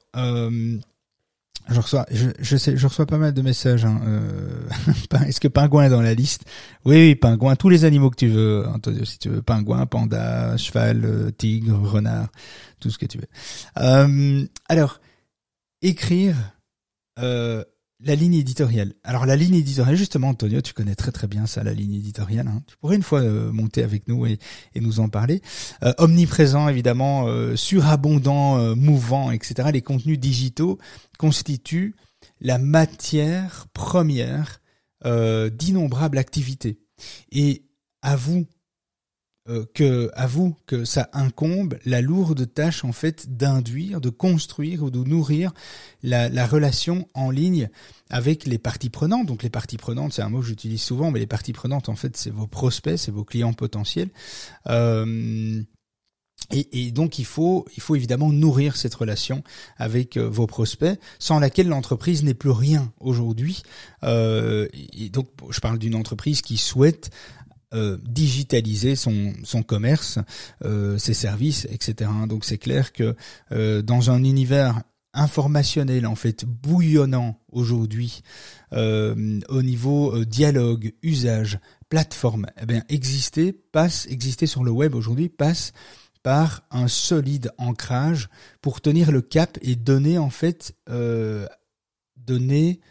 [1.69, 3.85] je reçois, je, je, sais, je reçois pas mal de messages.
[3.85, 4.01] Hein.
[4.05, 6.45] Euh, est-ce que pingouin est dans la liste?
[6.85, 7.55] Oui, oui, pingouin.
[7.55, 9.41] Tous les animaux que tu veux, Antonio, si tu veux.
[9.41, 12.29] Pingouin, panda, cheval, euh, tigre, renard,
[12.79, 13.27] tout ce que tu veux.
[13.77, 14.99] Euh, alors,
[15.81, 16.35] écrire
[17.19, 17.63] euh,
[18.03, 18.93] la ligne éditoriale.
[19.03, 22.47] Alors la ligne éditoriale, justement, Antonio, tu connais très très bien ça, la ligne éditoriale.
[22.47, 22.63] Hein.
[22.67, 24.39] Tu pourrais une fois euh, monter avec nous et,
[24.75, 25.41] et nous en parler.
[25.83, 29.69] Euh, omniprésent, évidemment, euh, surabondant, mouvant, etc.
[29.73, 30.77] Les contenus digitaux
[31.17, 31.95] constituent
[32.39, 34.61] la matière première
[35.03, 36.79] d'innombrables activités.
[37.31, 37.63] Et
[38.03, 38.45] à vous
[39.49, 44.83] euh, que à vous que ça incombe la lourde tâche en fait d'induire, de construire
[44.83, 45.51] ou de nourrir
[46.03, 47.69] la, la, relation en ligne
[48.11, 49.25] avec les parties prenantes.
[49.25, 51.95] Donc les parties prenantes, c'est un mot que j'utilise souvent, mais les parties prenantes en
[51.95, 54.09] fait c'est vos prospects, c'est vos clients potentiels.
[54.67, 55.63] Euh,
[56.51, 59.43] et, donc il faut, il faut évidemment nourrir cette relation
[59.77, 63.63] avec euh, vos prospects, sans laquelle l'entreprise n'est plus rien aujourd'hui.
[64.03, 67.09] Et donc je parle d'une entreprise qui souhaite
[67.73, 70.19] euh, digitaliser son, son commerce,
[70.65, 72.11] euh, ses services, etc.
[72.27, 73.15] Donc c'est clair que
[73.51, 74.81] euh, dans un univers
[75.13, 78.21] informationnel en fait bouillonnant aujourd'hui
[78.71, 85.73] au niveau dialogue, usage, plateforme, eh bien exister passe exister sur le web aujourd'hui passe
[86.23, 88.29] par un solide ancrage
[88.61, 90.73] pour tenir le cap et donner en fait
[92.25, 92.90] donner euh,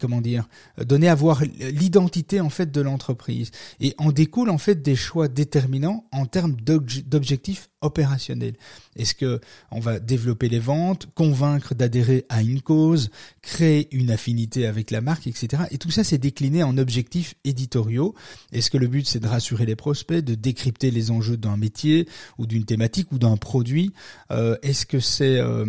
[0.00, 3.50] comment dire, donner à voir l'identité en fait de l'entreprise.
[3.80, 8.54] Et en découle en fait des choix déterminants en termes d'objectifs opérationnels.
[8.96, 13.10] Est-ce que on va développer les ventes, convaincre d'adhérer à une cause,
[13.42, 15.64] créer une affinité avec la marque, etc.
[15.70, 18.14] Et tout ça c'est décliné en objectifs éditoriaux.
[18.52, 22.08] Est-ce que le but c'est de rassurer les prospects, de décrypter les enjeux d'un métier
[22.38, 23.92] ou d'une thématique ou d'un produit?
[24.30, 25.66] Euh, Est-ce que c'est euh,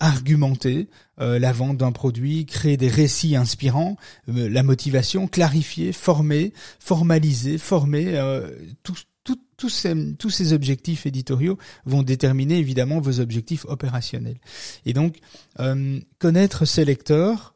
[0.00, 0.88] argumenter
[1.20, 3.96] euh, la vente d'un produit, créer des récits inspirants,
[4.30, 8.50] euh, la motivation, clarifier, former, formaliser, former, euh,
[9.68, 14.38] tous ces, objectifs éditoriaux vont déterminer évidemment vos objectifs opérationnels.
[14.86, 15.18] Et donc,
[16.18, 17.54] connaître ces lecteurs,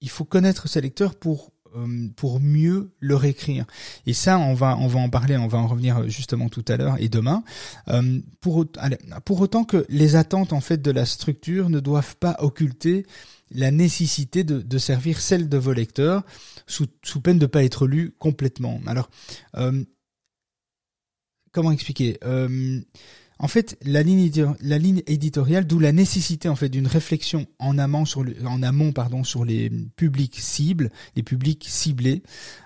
[0.00, 3.64] il faut connaître ces lecteurs pour euh, pour mieux leur écrire.
[4.06, 6.76] Et ça, on va, on va en parler, on va en revenir justement tout à
[6.76, 7.42] l'heure et demain.
[7.88, 13.06] Euh, pour, autant que les attentes en fait de la structure ne doivent pas occulter
[13.50, 16.22] la nécessité de, servir celle de vos lecteurs
[16.68, 16.86] sous,
[17.20, 18.80] peine de pas être lu complètement.
[18.86, 19.10] Alors,
[19.56, 19.82] euh,
[21.54, 22.18] comment expliquer
[23.38, 28.24] en fait, la ligne, éditoriale, d'où la nécessité en fait d'une réflexion en amont sur
[29.44, 32.22] les publics cibles, les publics ciblés.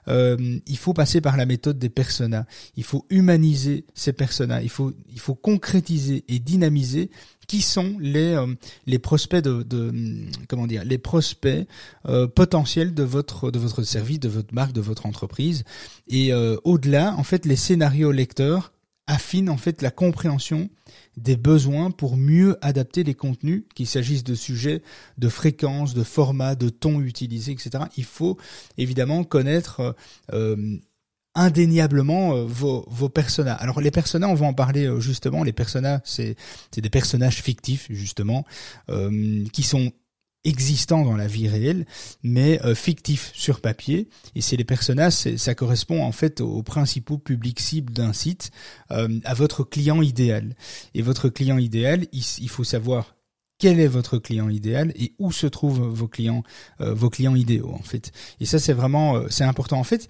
[0.08, 2.44] Euh, il faut passer par la méthode des personas.
[2.76, 4.60] Il faut humaniser ces personas.
[4.60, 7.10] Il faut il faut concrétiser et dynamiser
[7.46, 8.54] qui sont les euh,
[8.86, 9.64] les prospects de,
[10.48, 11.66] comment dire les prospects
[12.06, 15.64] euh, potentiels de votre de votre service, de votre marque, de votre entreprise.
[16.08, 18.72] Et euh, au-delà, en fait, les scénarios lecteurs
[19.08, 20.68] affine en fait la compréhension
[21.16, 24.82] des besoins pour mieux adapter les contenus, qu'il s'agisse de sujets,
[25.16, 27.84] de fréquences, de formats, de tons utilisés, etc.
[27.96, 28.36] Il faut
[28.76, 29.96] évidemment connaître
[30.32, 30.76] euh,
[31.34, 33.54] indéniablement euh, vos, vos personas.
[33.54, 35.42] Alors les personas, on va en parler euh, justement.
[35.42, 36.36] Les personas, c'est
[36.76, 38.44] des personnages fictifs justement
[39.52, 39.92] qui sont
[40.48, 41.86] existants dans la vie réelle,
[42.22, 44.08] mais euh, fictifs sur papier.
[44.34, 48.50] Et c'est les personnages, ça correspond en fait aux principaux publics cibles d'un site,
[48.90, 50.56] euh, à votre client idéal.
[50.94, 53.14] Et votre client idéal, il, faut savoir
[53.58, 56.42] quel est votre client idéal et où se trouvent vos clients,
[56.80, 58.10] euh, vos clients idéaux en fait.
[58.40, 60.08] Et ça c'est vraiment, c'est important en fait.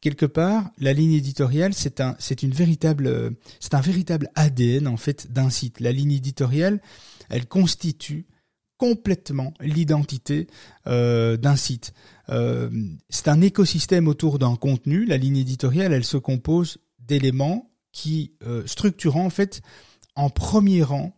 [0.00, 4.96] Quelque part, la ligne éditoriale, c'est un, c'est une véritable, c'est un véritable ADN en
[4.96, 5.80] fait d'un site.
[5.80, 6.80] La ligne éditoriale,
[7.28, 8.24] elle constitue
[8.80, 10.46] complètement l'identité
[10.86, 11.92] euh, d'un site.
[12.30, 12.70] Euh,
[13.10, 15.04] c'est un écosystème autour d'un contenu.
[15.04, 19.60] La ligne éditoriale, elle se compose d'éléments qui euh, structurant en fait
[20.16, 21.14] en premier rang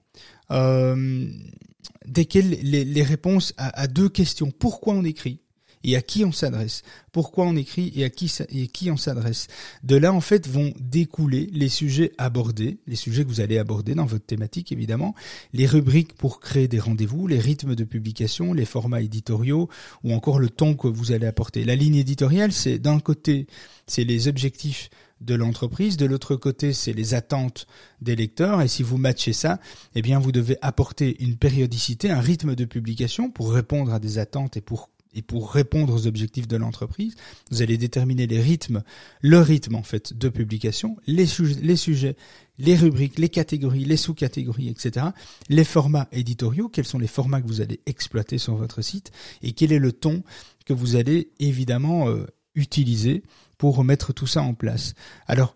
[2.05, 4.51] desquels les, réponses à, deux questions.
[4.51, 5.40] Pourquoi on écrit?
[5.84, 9.48] Et à qui on s'adresse, pourquoi on écrit et à qui, et qui on s'adresse.
[9.82, 13.94] De là, en fait, vont découler les sujets abordés, les sujets que vous allez aborder
[13.94, 15.14] dans votre thématique, évidemment,
[15.52, 19.68] les rubriques pour créer des rendez-vous, les rythmes de publication, les formats éditoriaux
[20.04, 21.64] ou encore le ton que vous allez apporter.
[21.64, 23.46] La ligne éditoriale, c'est d'un côté,
[23.86, 24.90] c'est les objectifs
[25.22, 25.96] de l'entreprise.
[25.96, 27.66] De l'autre côté, c'est les attentes
[28.00, 28.60] des lecteurs.
[28.60, 29.60] Et si vous matchez ça,
[29.94, 34.18] eh bien, vous devez apporter une périodicité, un rythme de publication pour répondre à des
[34.18, 37.14] attentes et pour et pour répondre aux objectifs de l'entreprise,
[37.51, 38.83] vous allez déterminer les rythmes,
[39.20, 42.16] le rythme en fait de publication, les, sujets,
[42.59, 45.07] les rubriques, les catégories, les sous-catégories, etc.
[45.48, 49.53] Les formats éditoriaux, quels sont les formats que vous allez exploiter sur votre site et
[49.53, 50.22] quel est le ton
[50.64, 53.22] que vous allez évidemment euh, utiliser
[53.59, 54.94] pour mettre tout ça en place.
[55.27, 55.55] Alors,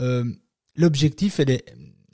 [0.00, 0.24] euh,
[0.74, 1.64] l'objectif, elle est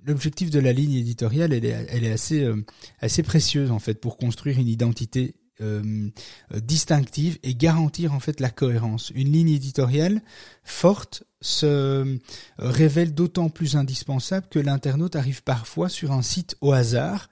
[0.06, 2.64] l'objectif de la ligne éditoriale, elle est, elle est assez, euh,
[3.00, 6.10] assez précieuse en fait pour construire une identité euh,
[6.54, 9.10] distinctive et garantir en fait la cohérence.
[9.14, 10.20] Une ligne éditoriale
[10.64, 12.18] forte se euh,
[12.58, 17.28] révèle d'autant plus indispensable que l'internaute arrive parfois sur un site au hasard,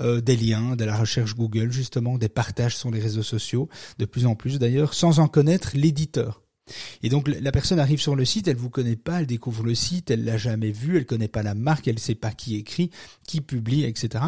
[0.00, 4.06] euh, des liens, de la recherche Google justement, des partages sur les réseaux sociaux, de
[4.06, 6.45] plus en plus d'ailleurs, sans en connaître l'éditeur.
[7.02, 9.74] Et donc la personne arrive sur le site, elle vous connaît pas, elle découvre le
[9.74, 12.90] site, elle l'a jamais vu, elle connaît pas la marque, elle sait pas qui écrit,
[13.26, 14.24] qui publie, etc.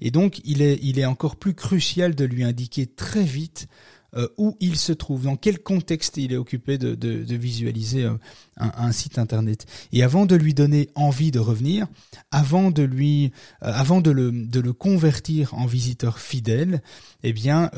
[0.00, 3.68] Et donc il est, il est encore plus crucial de lui indiquer très vite
[4.16, 8.14] euh, où il se trouve, dans quel contexte il est occupé de, visualiser euh,
[8.56, 9.66] un, site internet.
[9.92, 11.86] Et avant de lui donner envie de revenir,
[12.30, 16.80] avant de lui, euh, avant de le convertir en visiteur fidèle,
[17.22, 17.70] eh bien,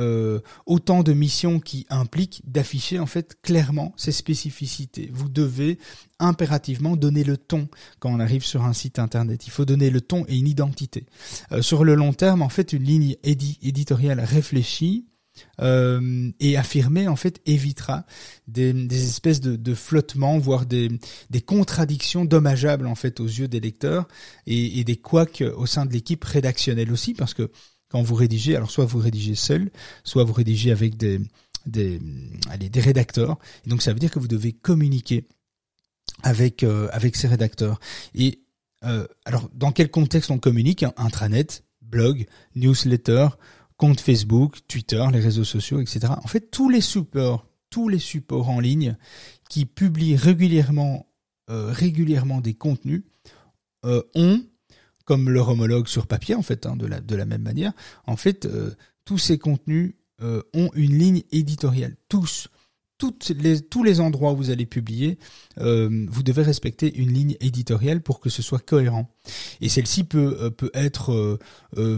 [0.67, 5.11] autant de missions qui impliquent d'afficher en fait clairement ses spécificités.
[5.13, 5.79] Vous devez
[6.19, 9.47] impérativement donner le ton quand on arrive sur un site internet.
[9.47, 11.07] Il faut donner le ton et une identité.
[11.61, 15.07] sur le long terme, en fait, une ligne éditoriale réfléchie
[15.61, 18.05] euh, et affirmer en fait évitera
[18.47, 20.91] des, espèces de, flottements, voire des,
[21.47, 24.09] contradictions dommageables en fait aux yeux des lecteurs
[24.47, 27.51] et, des couacs au sein de l'équipe rédactionnelle aussi, parce que
[27.89, 29.71] quand vous rédigez, alors soit vous rédigez seul,
[30.05, 31.21] soit vous rédigez avec des
[31.67, 32.01] des,
[32.51, 33.39] allez, des rédacteurs.
[33.67, 35.27] Et donc ça veut dire que vous devez communiquer
[36.23, 37.79] avec euh, ces rédacteurs.
[38.15, 38.41] Et
[38.85, 40.85] euh, alors dans quel contexte on communique?
[40.97, 43.29] Intranet, blog, newsletter,
[43.79, 46.13] compte Facebook, Twitter, les réseaux sociaux, etc.
[46.23, 48.97] En fait, tous les supports, tous les supports en ligne
[49.49, 51.07] qui publient régulièrement,
[51.49, 53.05] euh, régulièrement des contenus
[53.87, 54.43] euh, ont,
[55.05, 57.73] comme leur homologue sur papier, en fait, hein, de, la, de la même manière,
[58.07, 58.75] en fait, euh,
[59.07, 61.97] tous ces contenus ont une ligne éditoriale.
[62.09, 62.49] Tous.
[62.99, 65.17] Toutes les, tous les endroits où vous allez publier,
[65.57, 69.09] vous devez respecter une ligne éditoriale pour que ce soit cohérent.
[69.61, 71.39] Et celle-ci peut, peut être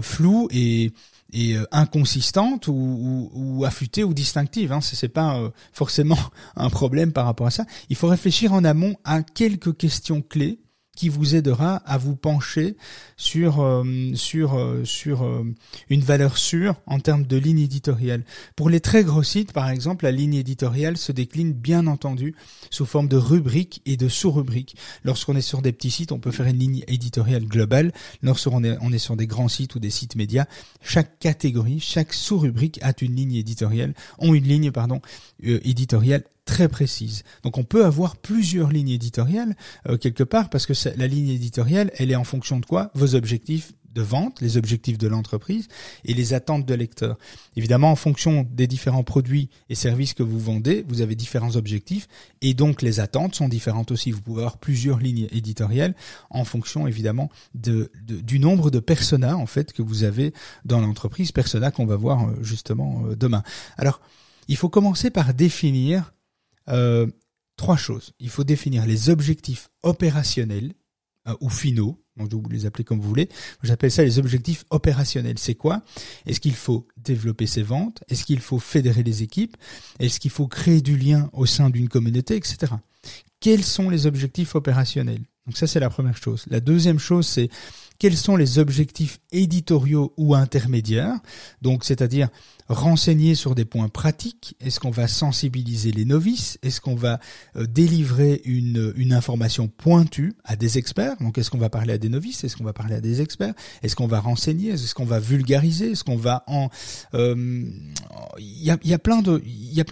[0.03, 0.93] floue et,
[1.33, 4.73] et euh, inconsistante ou, ou, ou, affûtée ou distinctive.
[4.73, 4.81] Hein.
[4.81, 6.19] C'est pas euh, forcément
[6.57, 7.65] un problème par rapport à ça.
[7.89, 10.61] Il faut réfléchir en amont à quelques questions clés
[10.97, 12.77] qui vous aidera à vous pencher
[13.17, 15.45] sur euh, sur euh, sur euh,
[15.89, 18.25] une valeur sûre en termes de ligne éditoriale.
[18.57, 22.35] Pour les très gros sites, par exemple, la ligne éditoriale se décline bien entendu
[22.71, 24.77] sous forme de rubriques et de sous-rubriques.
[25.05, 27.93] Lorsqu'on est sur des petits sites, on peut faire une ligne éditoriale globale.
[28.23, 30.47] Lorsqu'on est on est sur des grands sites ou des sites médias,
[30.83, 35.01] chaque catégorie, chaque sous-rubrique a une ligne éditoriale, ont une ligne pardon
[35.43, 37.23] éditoriale très précise.
[37.43, 39.57] Donc on peut avoir plusieurs lignes éditoriales
[39.89, 42.91] euh, quelque part parce que la ligne éditoriale, elle est en fonction de quoi?
[42.95, 45.69] Vos objectifs de vente, les objectifs de l'entreprise
[46.05, 47.19] et les attentes de lecteurs.
[47.57, 52.07] Évidemment, en fonction des différents produits et services que vous vendez, vous avez différents objectifs
[52.41, 54.13] et donc les attentes sont différentes aussi.
[54.13, 55.95] Vous pouvez avoir plusieurs lignes éditoriales
[56.31, 60.33] en fonction évidemment de, du nombre de personas en fait que vous avez
[60.65, 63.43] dans l'entreprise, personas qu'on va voir euh, justement euh, demain.
[63.77, 64.01] Alors,
[64.49, 66.13] il faut commencer par définir
[66.71, 67.07] euh,
[67.57, 68.13] trois choses.
[68.19, 70.73] Il faut définir les objectifs opérationnels
[71.29, 73.29] euh, ou finaux, donc vous les appelez comme vous voulez.
[73.63, 75.39] J'appelle ça les objectifs opérationnels.
[75.39, 75.83] C'est quoi?
[76.27, 78.03] Est-ce qu'il faut développer ses ventes?
[78.09, 79.57] Est-ce qu'il faut fédérer les équipes?
[79.99, 82.73] Est-ce qu'il faut créer du lien au sein d'une communauté, etc.
[83.41, 85.23] Quels sont les objectifs opérationnels?
[85.47, 86.45] Donc ça, c'est la première chose.
[86.49, 87.49] La deuxième chose, c'est
[87.99, 91.19] quels sont les objectifs éditoriaux ou intermédiaires,
[91.61, 92.29] donc c'est-à-dire
[92.71, 94.55] renseigner sur des points pratiques.
[94.61, 96.57] Est-ce qu'on va sensibiliser les novices?
[96.63, 97.19] Est-ce qu'on va
[97.57, 101.17] euh, délivrer une, une information pointue à des experts?
[101.19, 102.45] Donc est-ce qu'on va parler à des novices?
[102.45, 103.55] Est-ce qu'on va parler à des experts?
[103.83, 104.71] Est-ce qu'on va renseigner?
[104.71, 105.91] Est-ce qu'on va vulgariser?
[105.91, 106.71] Est-ce qu'on va en
[107.15, 107.65] euh,
[108.39, 109.21] il y, a, plein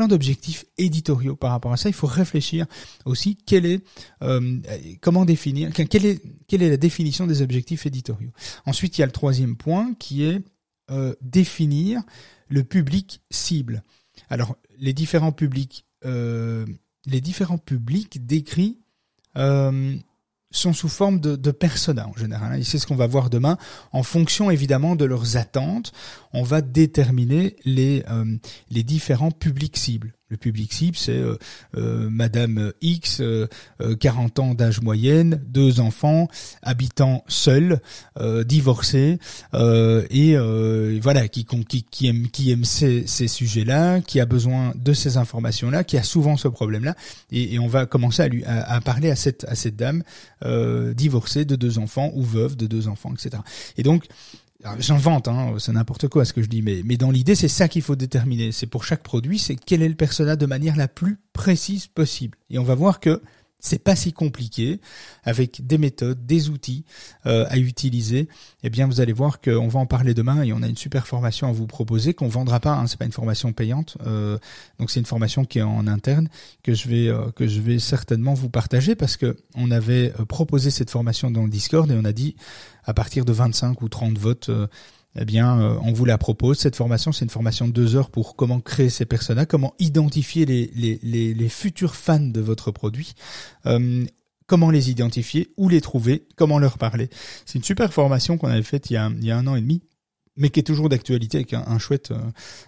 [0.08, 1.88] d'objectifs éditoriaux par rapport à ça.
[1.88, 2.66] Il faut réfléchir
[3.04, 3.82] aussi quel est
[4.22, 4.58] euh,
[5.00, 8.30] comment définir quelle est quelle est la définition des objectifs éditoriaux.
[8.66, 10.40] Ensuite, il y a le troisième point qui est
[11.20, 12.02] définir
[12.48, 13.82] le public cible.
[14.30, 16.66] Alors, les différents publics, euh,
[17.06, 18.78] les différents publics décrits
[19.36, 19.96] euh,
[20.50, 21.54] sont sous forme de, de
[22.00, 22.60] en général.
[22.60, 23.58] Et c'est ce qu'on va voir demain.
[23.92, 25.92] En fonction évidemment de leurs attentes,
[26.32, 28.36] on va déterminer les, euh,
[28.70, 30.14] les différents publics cibles.
[30.30, 31.36] Le public cible, c'est euh,
[31.76, 33.22] euh, Madame X,
[34.00, 36.28] 40 ans d'âge moyenne, deux enfants,
[36.62, 37.80] habitant seul,
[38.44, 39.18] divorcé,
[39.54, 40.36] et
[41.00, 45.16] voilà, qui, qui, qui aime, qui aime ces, ces sujets-là, qui a besoin de ces
[45.16, 46.94] informations-là, qui a souvent ce problème-là,
[47.30, 50.02] et, et, on va commencer à lui à, à, parler à cette à cette dame
[50.94, 53.42] divorcée de deux enfants ou veuve de deux enfants, etc.
[53.76, 54.04] Et donc
[54.80, 57.68] J'invente, hein, c'est n'importe quoi ce que je dis, mais, mais dans l'idée, c'est ça
[57.68, 58.50] qu'il faut déterminer.
[58.50, 62.36] C'est pour chaque produit, c'est quel est le persona de manière la plus précise possible.
[62.50, 63.22] Et on va voir que
[63.60, 64.80] c'est pas si compliqué
[65.24, 66.84] avec des méthodes, des outils
[67.26, 68.28] euh, à utiliser.
[68.62, 71.06] Eh bien, vous allez voir qu'on va en parler demain et on a une super
[71.06, 72.74] formation à vous proposer qu'on vendra pas.
[72.74, 74.38] Hein, c'est pas une formation payante, euh,
[74.78, 76.28] donc c'est une formation qui est en interne
[76.62, 80.70] que je vais euh, que je vais certainement vous partager parce que on avait proposé
[80.70, 82.36] cette formation dans le Discord et on a dit
[82.84, 84.50] à partir de 25 ou 30 votes
[85.16, 86.58] eh bien, euh, on vous la propose.
[86.58, 90.46] Cette formation, c'est une formation de deux heures pour comment créer ces personas, comment identifier
[90.46, 93.14] les, les, les, futurs fans de votre produit,
[93.66, 94.04] euh,
[94.46, 97.08] comment les identifier, où les trouver, comment leur parler.
[97.46, 99.56] C'est une super formation qu'on avait faite il y a, il y a un an
[99.56, 99.82] et demi
[100.38, 102.18] mais qui est toujours d'actualité avec un, chouette, euh,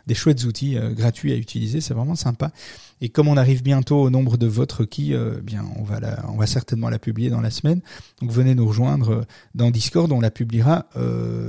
[0.07, 1.81] des chouettes outils euh, gratuits à utiliser.
[1.81, 2.53] C'est vraiment sympa.
[3.01, 6.01] Et comme on arrive bientôt au nombre de votes requis, euh, eh bien on va
[6.01, 7.81] la, on va certainement la publier dans la semaine.
[8.21, 10.87] Donc venez nous rejoindre dans Discord, on la publiera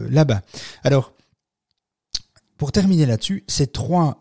[0.10, 0.42] là-bas.
[0.84, 1.14] Alors
[2.58, 4.18] pour terminer là-dessus, ces trois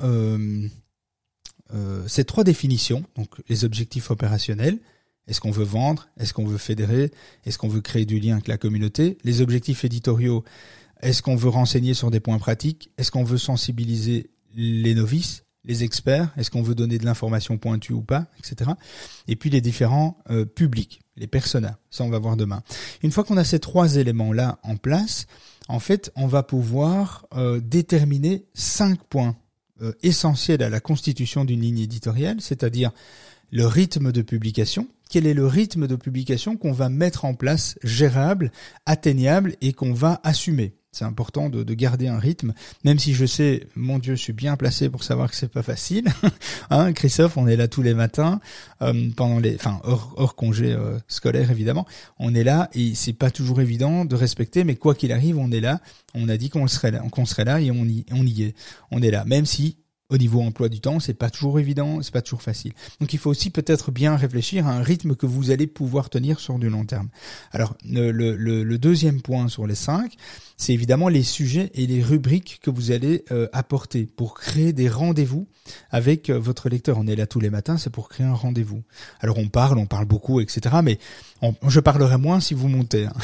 [2.07, 4.79] ces trois définitions, donc les objectifs opérationnels,
[5.29, 7.13] est-ce qu'on veut vendre Est-ce qu'on veut fédérer
[7.45, 10.45] Est-ce qu'on veut créer du lien avec la communauté Les objectifs éditoriaux,
[11.03, 12.91] est-ce qu'on veut renseigner sur des points pratiques?
[12.99, 16.33] Est-ce qu'on veut sensibiliser les novices, les experts?
[16.37, 18.73] Est-ce qu'on veut donner de l'information pointue ou pas, etc.
[19.29, 21.79] Et puis les différents euh, publics, les personas.
[21.91, 22.63] Ça, on va voir demain.
[23.03, 25.27] Une fois qu'on a ces trois éléments-là en place,
[25.69, 29.37] en fait, on va pouvoir euh, déterminer cinq points
[29.83, 32.91] euh, essentiels à la constitution d'une ligne éditoriale, c'est-à-dire
[33.51, 37.77] le rythme de publication, quel est le rythme de publication qu'on va mettre en place,
[37.83, 38.53] gérable,
[38.87, 40.75] atteignable et qu'on va assumer?
[40.93, 44.57] C'est important de, garder un rythme, même si je sais, mon Dieu, je suis bien
[44.57, 46.09] placé pour savoir que c'est pas facile.
[46.71, 48.41] hein, Christophe, on est là tous les matins,
[48.83, 51.87] euh, pendant les, enfin hors, congé euh, scolaire évidemment,
[52.19, 55.53] on est là et c'est pas toujours évident de respecter, mais quoi qu'il arrive, on
[55.53, 55.81] est là.
[56.15, 58.57] On a dit qu'on serait là, qu'on serait là et on y, on y est.
[58.91, 59.77] On est là, même si
[60.09, 62.73] au niveau emploi du temps, c'est pas toujours évident, c'est pas toujours facile.
[63.01, 66.41] Donc il faut aussi peut-être bien réfléchir à un rythme que vous allez pouvoir tenir
[66.41, 67.09] sur du long terme.
[67.53, 70.17] Alors le, le, le deuxième point sur les cinq,
[70.61, 74.91] c'est évidemment les sujets et les rubriques que vous allez euh, apporter pour créer des
[74.91, 75.49] rendez-vous
[75.91, 76.99] avec euh, votre lecteur.
[76.99, 78.83] On est là tous les matins, c'est pour créer un rendez-vous.
[79.21, 80.77] Alors on parle, on parle beaucoup, etc.
[80.85, 80.99] Mais
[81.67, 83.07] je parlerai moins si vous montez.
[83.07, 83.15] Hein.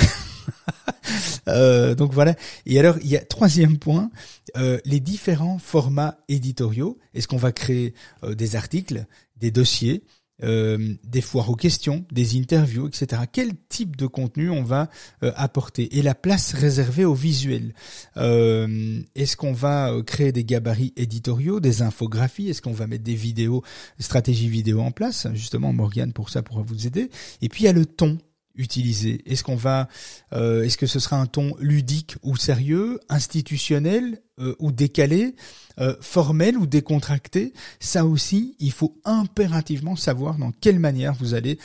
[1.49, 2.35] Euh, donc voilà.
[2.67, 4.11] Et alors, il y a troisième point,
[4.57, 6.99] les différents formats éditoriaux.
[7.15, 7.95] Est-ce qu'on va créer
[8.29, 10.03] des articles, des dossiers,
[10.43, 13.23] des foires aux questions, des interviews, etc.
[13.31, 14.89] Quel type de contenu on va
[15.23, 17.75] apporter Et la place réservée au visuel?
[18.17, 22.51] Est-ce qu'on va créer des gabarits éditoriaux, des infographies?
[22.51, 23.63] Est-ce qu'on va mettre des vidéos,
[23.99, 25.27] stratégies vidéo en place?
[25.35, 27.11] Justement, Morgane pour ça pourra vous aider.
[27.43, 28.19] Et puis il y a le ton
[28.57, 29.89] utiliser Est-ce qu'on va,
[30.33, 35.35] euh, est-ce que ce sera un ton ludique ou sérieux, institutionnel euh, ou décalé,
[35.79, 41.59] euh, formel ou décontracté Ça aussi, il faut impérativement savoir dans quelle manière vous allez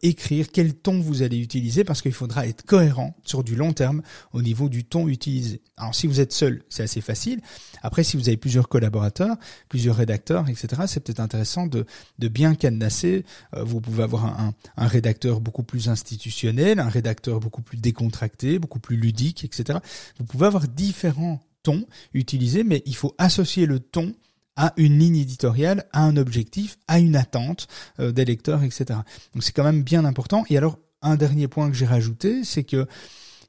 [0.00, 4.00] écrire, quel ton vous allez utiliser, parce qu'il faudra être cohérent sur du long terme
[4.32, 5.60] au niveau du ton utilisé.
[5.76, 7.42] Alors si vous êtes seul, c'est assez facile.
[7.82, 9.36] Après, si vous avez plusieurs collaborateurs,
[9.68, 11.84] plusieurs rédacteurs, etc., c'est peut-être intéressant de,
[12.18, 13.26] de bien cadenasser.
[13.54, 18.80] vous pouvez avoir un, un rédacteur beaucoup plus institutionnel, un rédacteur beaucoup plus décontracté, beaucoup
[18.80, 19.80] plus ludique, etc.
[20.18, 24.14] Vous pouvez avoir différents tons utilisés, mais il faut associer le ton
[24.56, 27.68] à une ligne éditoriale, à un objectif, à une attente
[28.00, 29.00] euh, des lecteurs, etc.
[29.34, 30.44] Donc c'est quand même bien important.
[30.48, 32.86] Et alors, un dernier point que j'ai rajouté, c'est que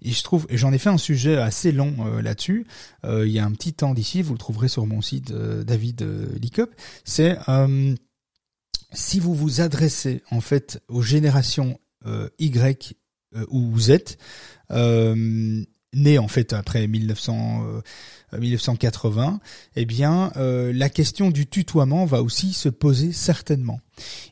[0.01, 2.67] et je trouve, et j'en ai fait un sujet assez long euh, là-dessus.
[3.05, 6.05] Euh, il y a un petit temps d'ici, vous le trouverez sur mon site David
[6.41, 6.73] Licop.
[7.05, 7.37] C'est
[8.91, 11.79] si vous vous adressez en fait aux générations
[12.39, 12.51] y
[13.49, 14.17] ou Z,
[15.93, 17.81] né en fait après 1900,
[18.37, 19.39] 1980,
[19.75, 23.79] eh bien la question du tutoiement va aussi se poser certainement.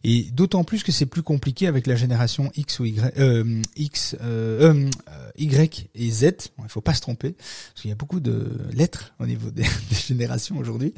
[0.04, 4.16] Et d'autant plus que c'est plus compliqué avec la génération X ou Y, euh, X,
[4.22, 6.24] euh, euh, Y et Z.
[6.64, 9.66] Il faut pas se tromper, parce qu'il y a beaucoup de lettres au niveau des,
[9.92, 10.94] générations aujourd'hui.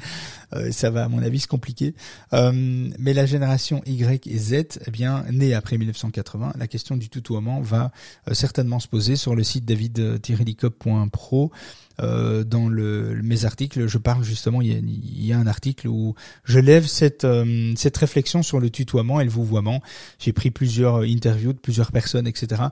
[0.54, 1.94] Euh, ça va, à mon avis, se compliquer.
[2.32, 7.08] Euh, mais la génération Y et Z, eh bien, née après 1980, la question du
[7.08, 7.92] tutoiement va
[8.28, 11.52] euh, certainement se poser sur le site david-licop.pro.
[12.02, 16.58] Euh, dans le, mes articles, je parle justement, il y, a, un article où je
[16.58, 19.82] lève cette, euh, cette réflexion sur le tutoiement et le vouvoiement.
[20.18, 22.62] J'ai pris plusieurs interviews de plusieurs personnes, etc.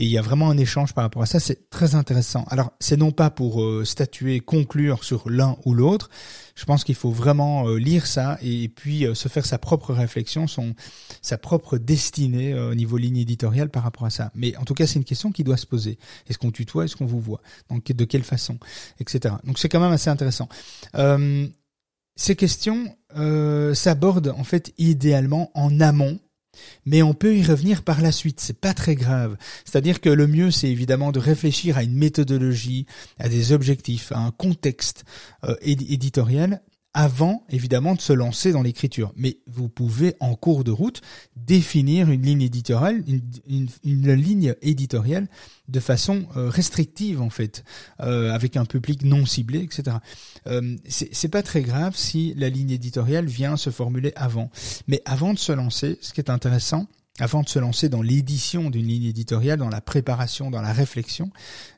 [0.00, 1.38] Et il y a vraiment un échange par rapport à ça.
[1.38, 2.44] C'est très intéressant.
[2.48, 6.10] Alors, c'est non pas pour euh, statuer, conclure sur l'un ou l'autre.
[6.56, 10.74] Je pense qu'il faut vraiment lire ça et, puis se faire sa propre réflexion, son,
[11.22, 14.30] sa propre destinée au niveau ligne éditoriale par rapport à ça.
[14.34, 15.98] Mais en tout cas, c'est une question qui doit se poser.
[16.28, 17.40] Est-ce qu'on tutoie Est-ce qu'on vous voit?
[17.70, 18.58] Donc, de quelle façon?
[18.98, 19.34] Etc.
[19.44, 20.48] Donc c'est quand même assez intéressant.
[20.94, 21.46] Euh,
[22.16, 26.18] ces questions euh, s'abordent en fait idéalement en amont
[26.86, 29.36] mais on peut y revenir par la suite, c'est pas très grave.
[29.64, 32.86] C'est-à-dire que le mieux, c'est évidemment de réfléchir à une méthodologie,
[33.18, 35.04] à des objectifs, à un contexte
[35.44, 39.12] euh, éditorial avant évidemment de se lancer dans l'écriture.
[39.16, 41.00] Mais vous pouvez en cours de route
[41.36, 43.04] définir une ligne éditoriale,
[43.46, 45.28] une, ligne éditoriale
[45.68, 47.64] de façon euh, restrictive en fait,
[48.00, 49.98] euh, avec un public non ciblé, etc.
[50.48, 54.50] Euh, c'est pas très grave si la ligne éditoriale vient se formuler avant.
[54.88, 56.86] Mais avant de se lancer, ce qui est intéressant,
[57.20, 61.30] avant de se lancer dans l'édition d'une ligne éditoriale, dans la préparation, dans la réflexion,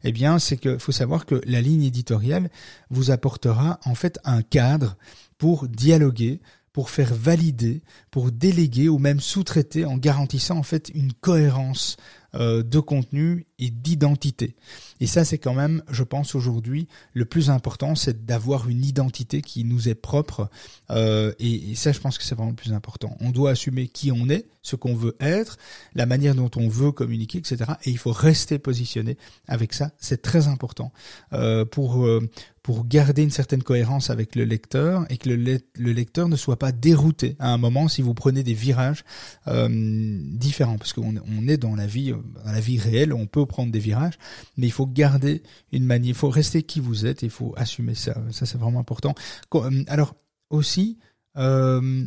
[0.05, 2.51] eh bien, c'est qu'il faut savoir que la ligne éditoriale
[2.91, 4.97] vous apportera en fait un cadre
[5.39, 6.41] pour dialoguer,
[6.73, 11.97] pour faire valider, pour déléguer ou même sous-traiter en garantissant en fait une cohérence
[12.35, 14.57] euh, de contenu et d'identité.
[15.03, 19.43] Et ça, c'est quand même, je pense aujourd'hui, le plus important, c'est d'avoir une identité
[19.43, 20.49] qui nous est propre.
[20.93, 23.17] Euh, et, ça, je pense que c'est vraiment le plus important.
[23.19, 25.59] On doit assumer qui on est, ce qu'on veut être,
[25.97, 27.73] la manière dont on veut communiquer, etc.
[27.83, 29.91] Et il faut rester positionné avec ça.
[29.99, 30.93] C'est très important
[31.33, 32.07] euh, pour
[32.63, 36.59] pour garder une certaine cohérence avec le lecteur et que le, le, lecteur ne soit
[36.59, 39.05] pas dérouté à un moment si vous prenez des virages
[39.49, 43.73] euh, différents parce qu'on on est dans la vie la vie réelle on peut prendre
[43.73, 44.17] des virages
[44.57, 47.95] mais il faut garder une manière il faut rester qui vous êtes il faut assumer
[47.95, 48.15] ça.
[48.31, 49.15] Ça c'est vraiment important.
[49.55, 50.15] Euh, alors
[50.51, 50.99] aussi
[51.37, 52.05] euh,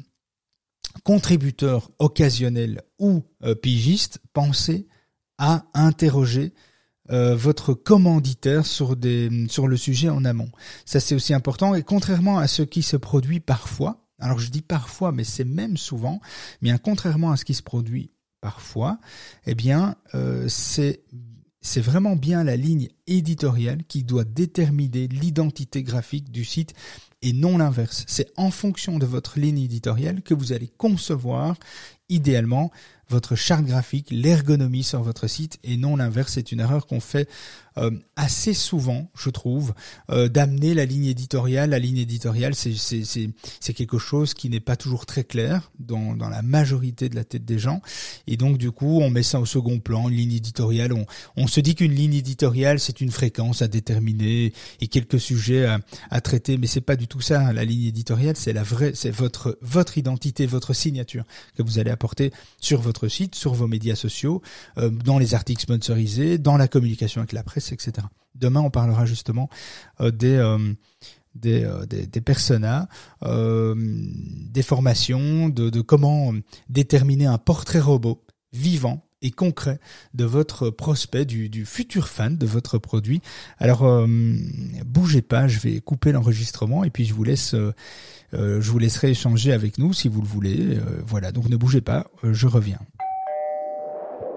[1.03, 4.87] contributeur occasionnel ou euh, pigiste pensez
[5.37, 6.53] à interroger
[7.11, 10.49] euh, votre commanditaire sur des sur le sujet en amont.
[10.85, 11.75] Ça c'est aussi important.
[11.75, 15.77] Et contrairement à ce qui se produit parfois, alors je dis parfois mais c'est même
[15.77, 16.19] souvent,
[16.61, 18.11] mais contrairement à ce qui se produit
[18.41, 18.99] parfois,
[19.45, 21.03] eh bien euh, c'est
[21.65, 26.75] c'est vraiment bien la ligne éditoriale qui doit déterminer l'identité graphique du site
[27.23, 28.03] et non l'inverse.
[28.07, 31.57] C'est en fonction de votre ligne éditoriale que vous allez concevoir
[32.07, 32.71] idéalement
[33.09, 36.33] votre charte graphique, l'ergonomie sur votre site et non l'inverse.
[36.33, 37.27] C'est une erreur qu'on fait
[37.77, 39.73] euh, assez souvent, je trouve,
[40.09, 41.71] euh, d'amener la ligne éditoriale.
[41.71, 46.41] La ligne éditoriale, c'est quelque chose qui n'est pas toujours très clair dans, dans la
[46.41, 47.81] majorité de la tête des gens.
[48.27, 50.93] Et donc, du coup, on met ça au second plan, une ligne éditoriale.
[50.93, 51.05] On,
[51.35, 55.79] on se dit qu'une ligne éditoriale, c'est une fréquence à déterminer et quelques sujets à,
[56.09, 57.53] à traiter, mais c'est pas du tout ça.
[57.53, 61.23] La ligne éditoriale, c'est la vraie, c'est votre votre identité, votre signature
[61.55, 64.41] que vous allez apporter sur votre site, sur vos médias sociaux,
[64.77, 67.64] euh, dans les articles sponsorisés, dans la communication avec la presse,
[68.35, 69.49] Demain, on parlera justement
[70.01, 70.73] euh, des euh,
[71.35, 72.87] des, des, des personas,
[73.21, 76.33] des formations, de, comment
[76.69, 79.79] déterminer un portrait robot vivant et concret
[80.13, 83.21] de votre prospect, du, futur fan de votre produit.
[83.57, 84.07] Alors, euh,
[84.85, 87.73] bougez pas, je vais couper l'enregistrement et puis je vous laisse, euh,
[88.33, 90.77] euh, je vous laisserai échanger avec nous si vous le voulez.
[91.05, 92.79] voilà, donc ne bougez pas, je reviens.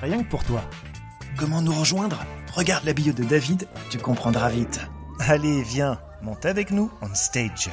[0.00, 0.62] rien que pour toi.
[1.36, 2.24] Comment nous rejoindre?
[2.54, 4.80] Regarde la bio de David, tu comprendras vite.
[5.20, 7.70] Allez, viens, monte avec nous on stage.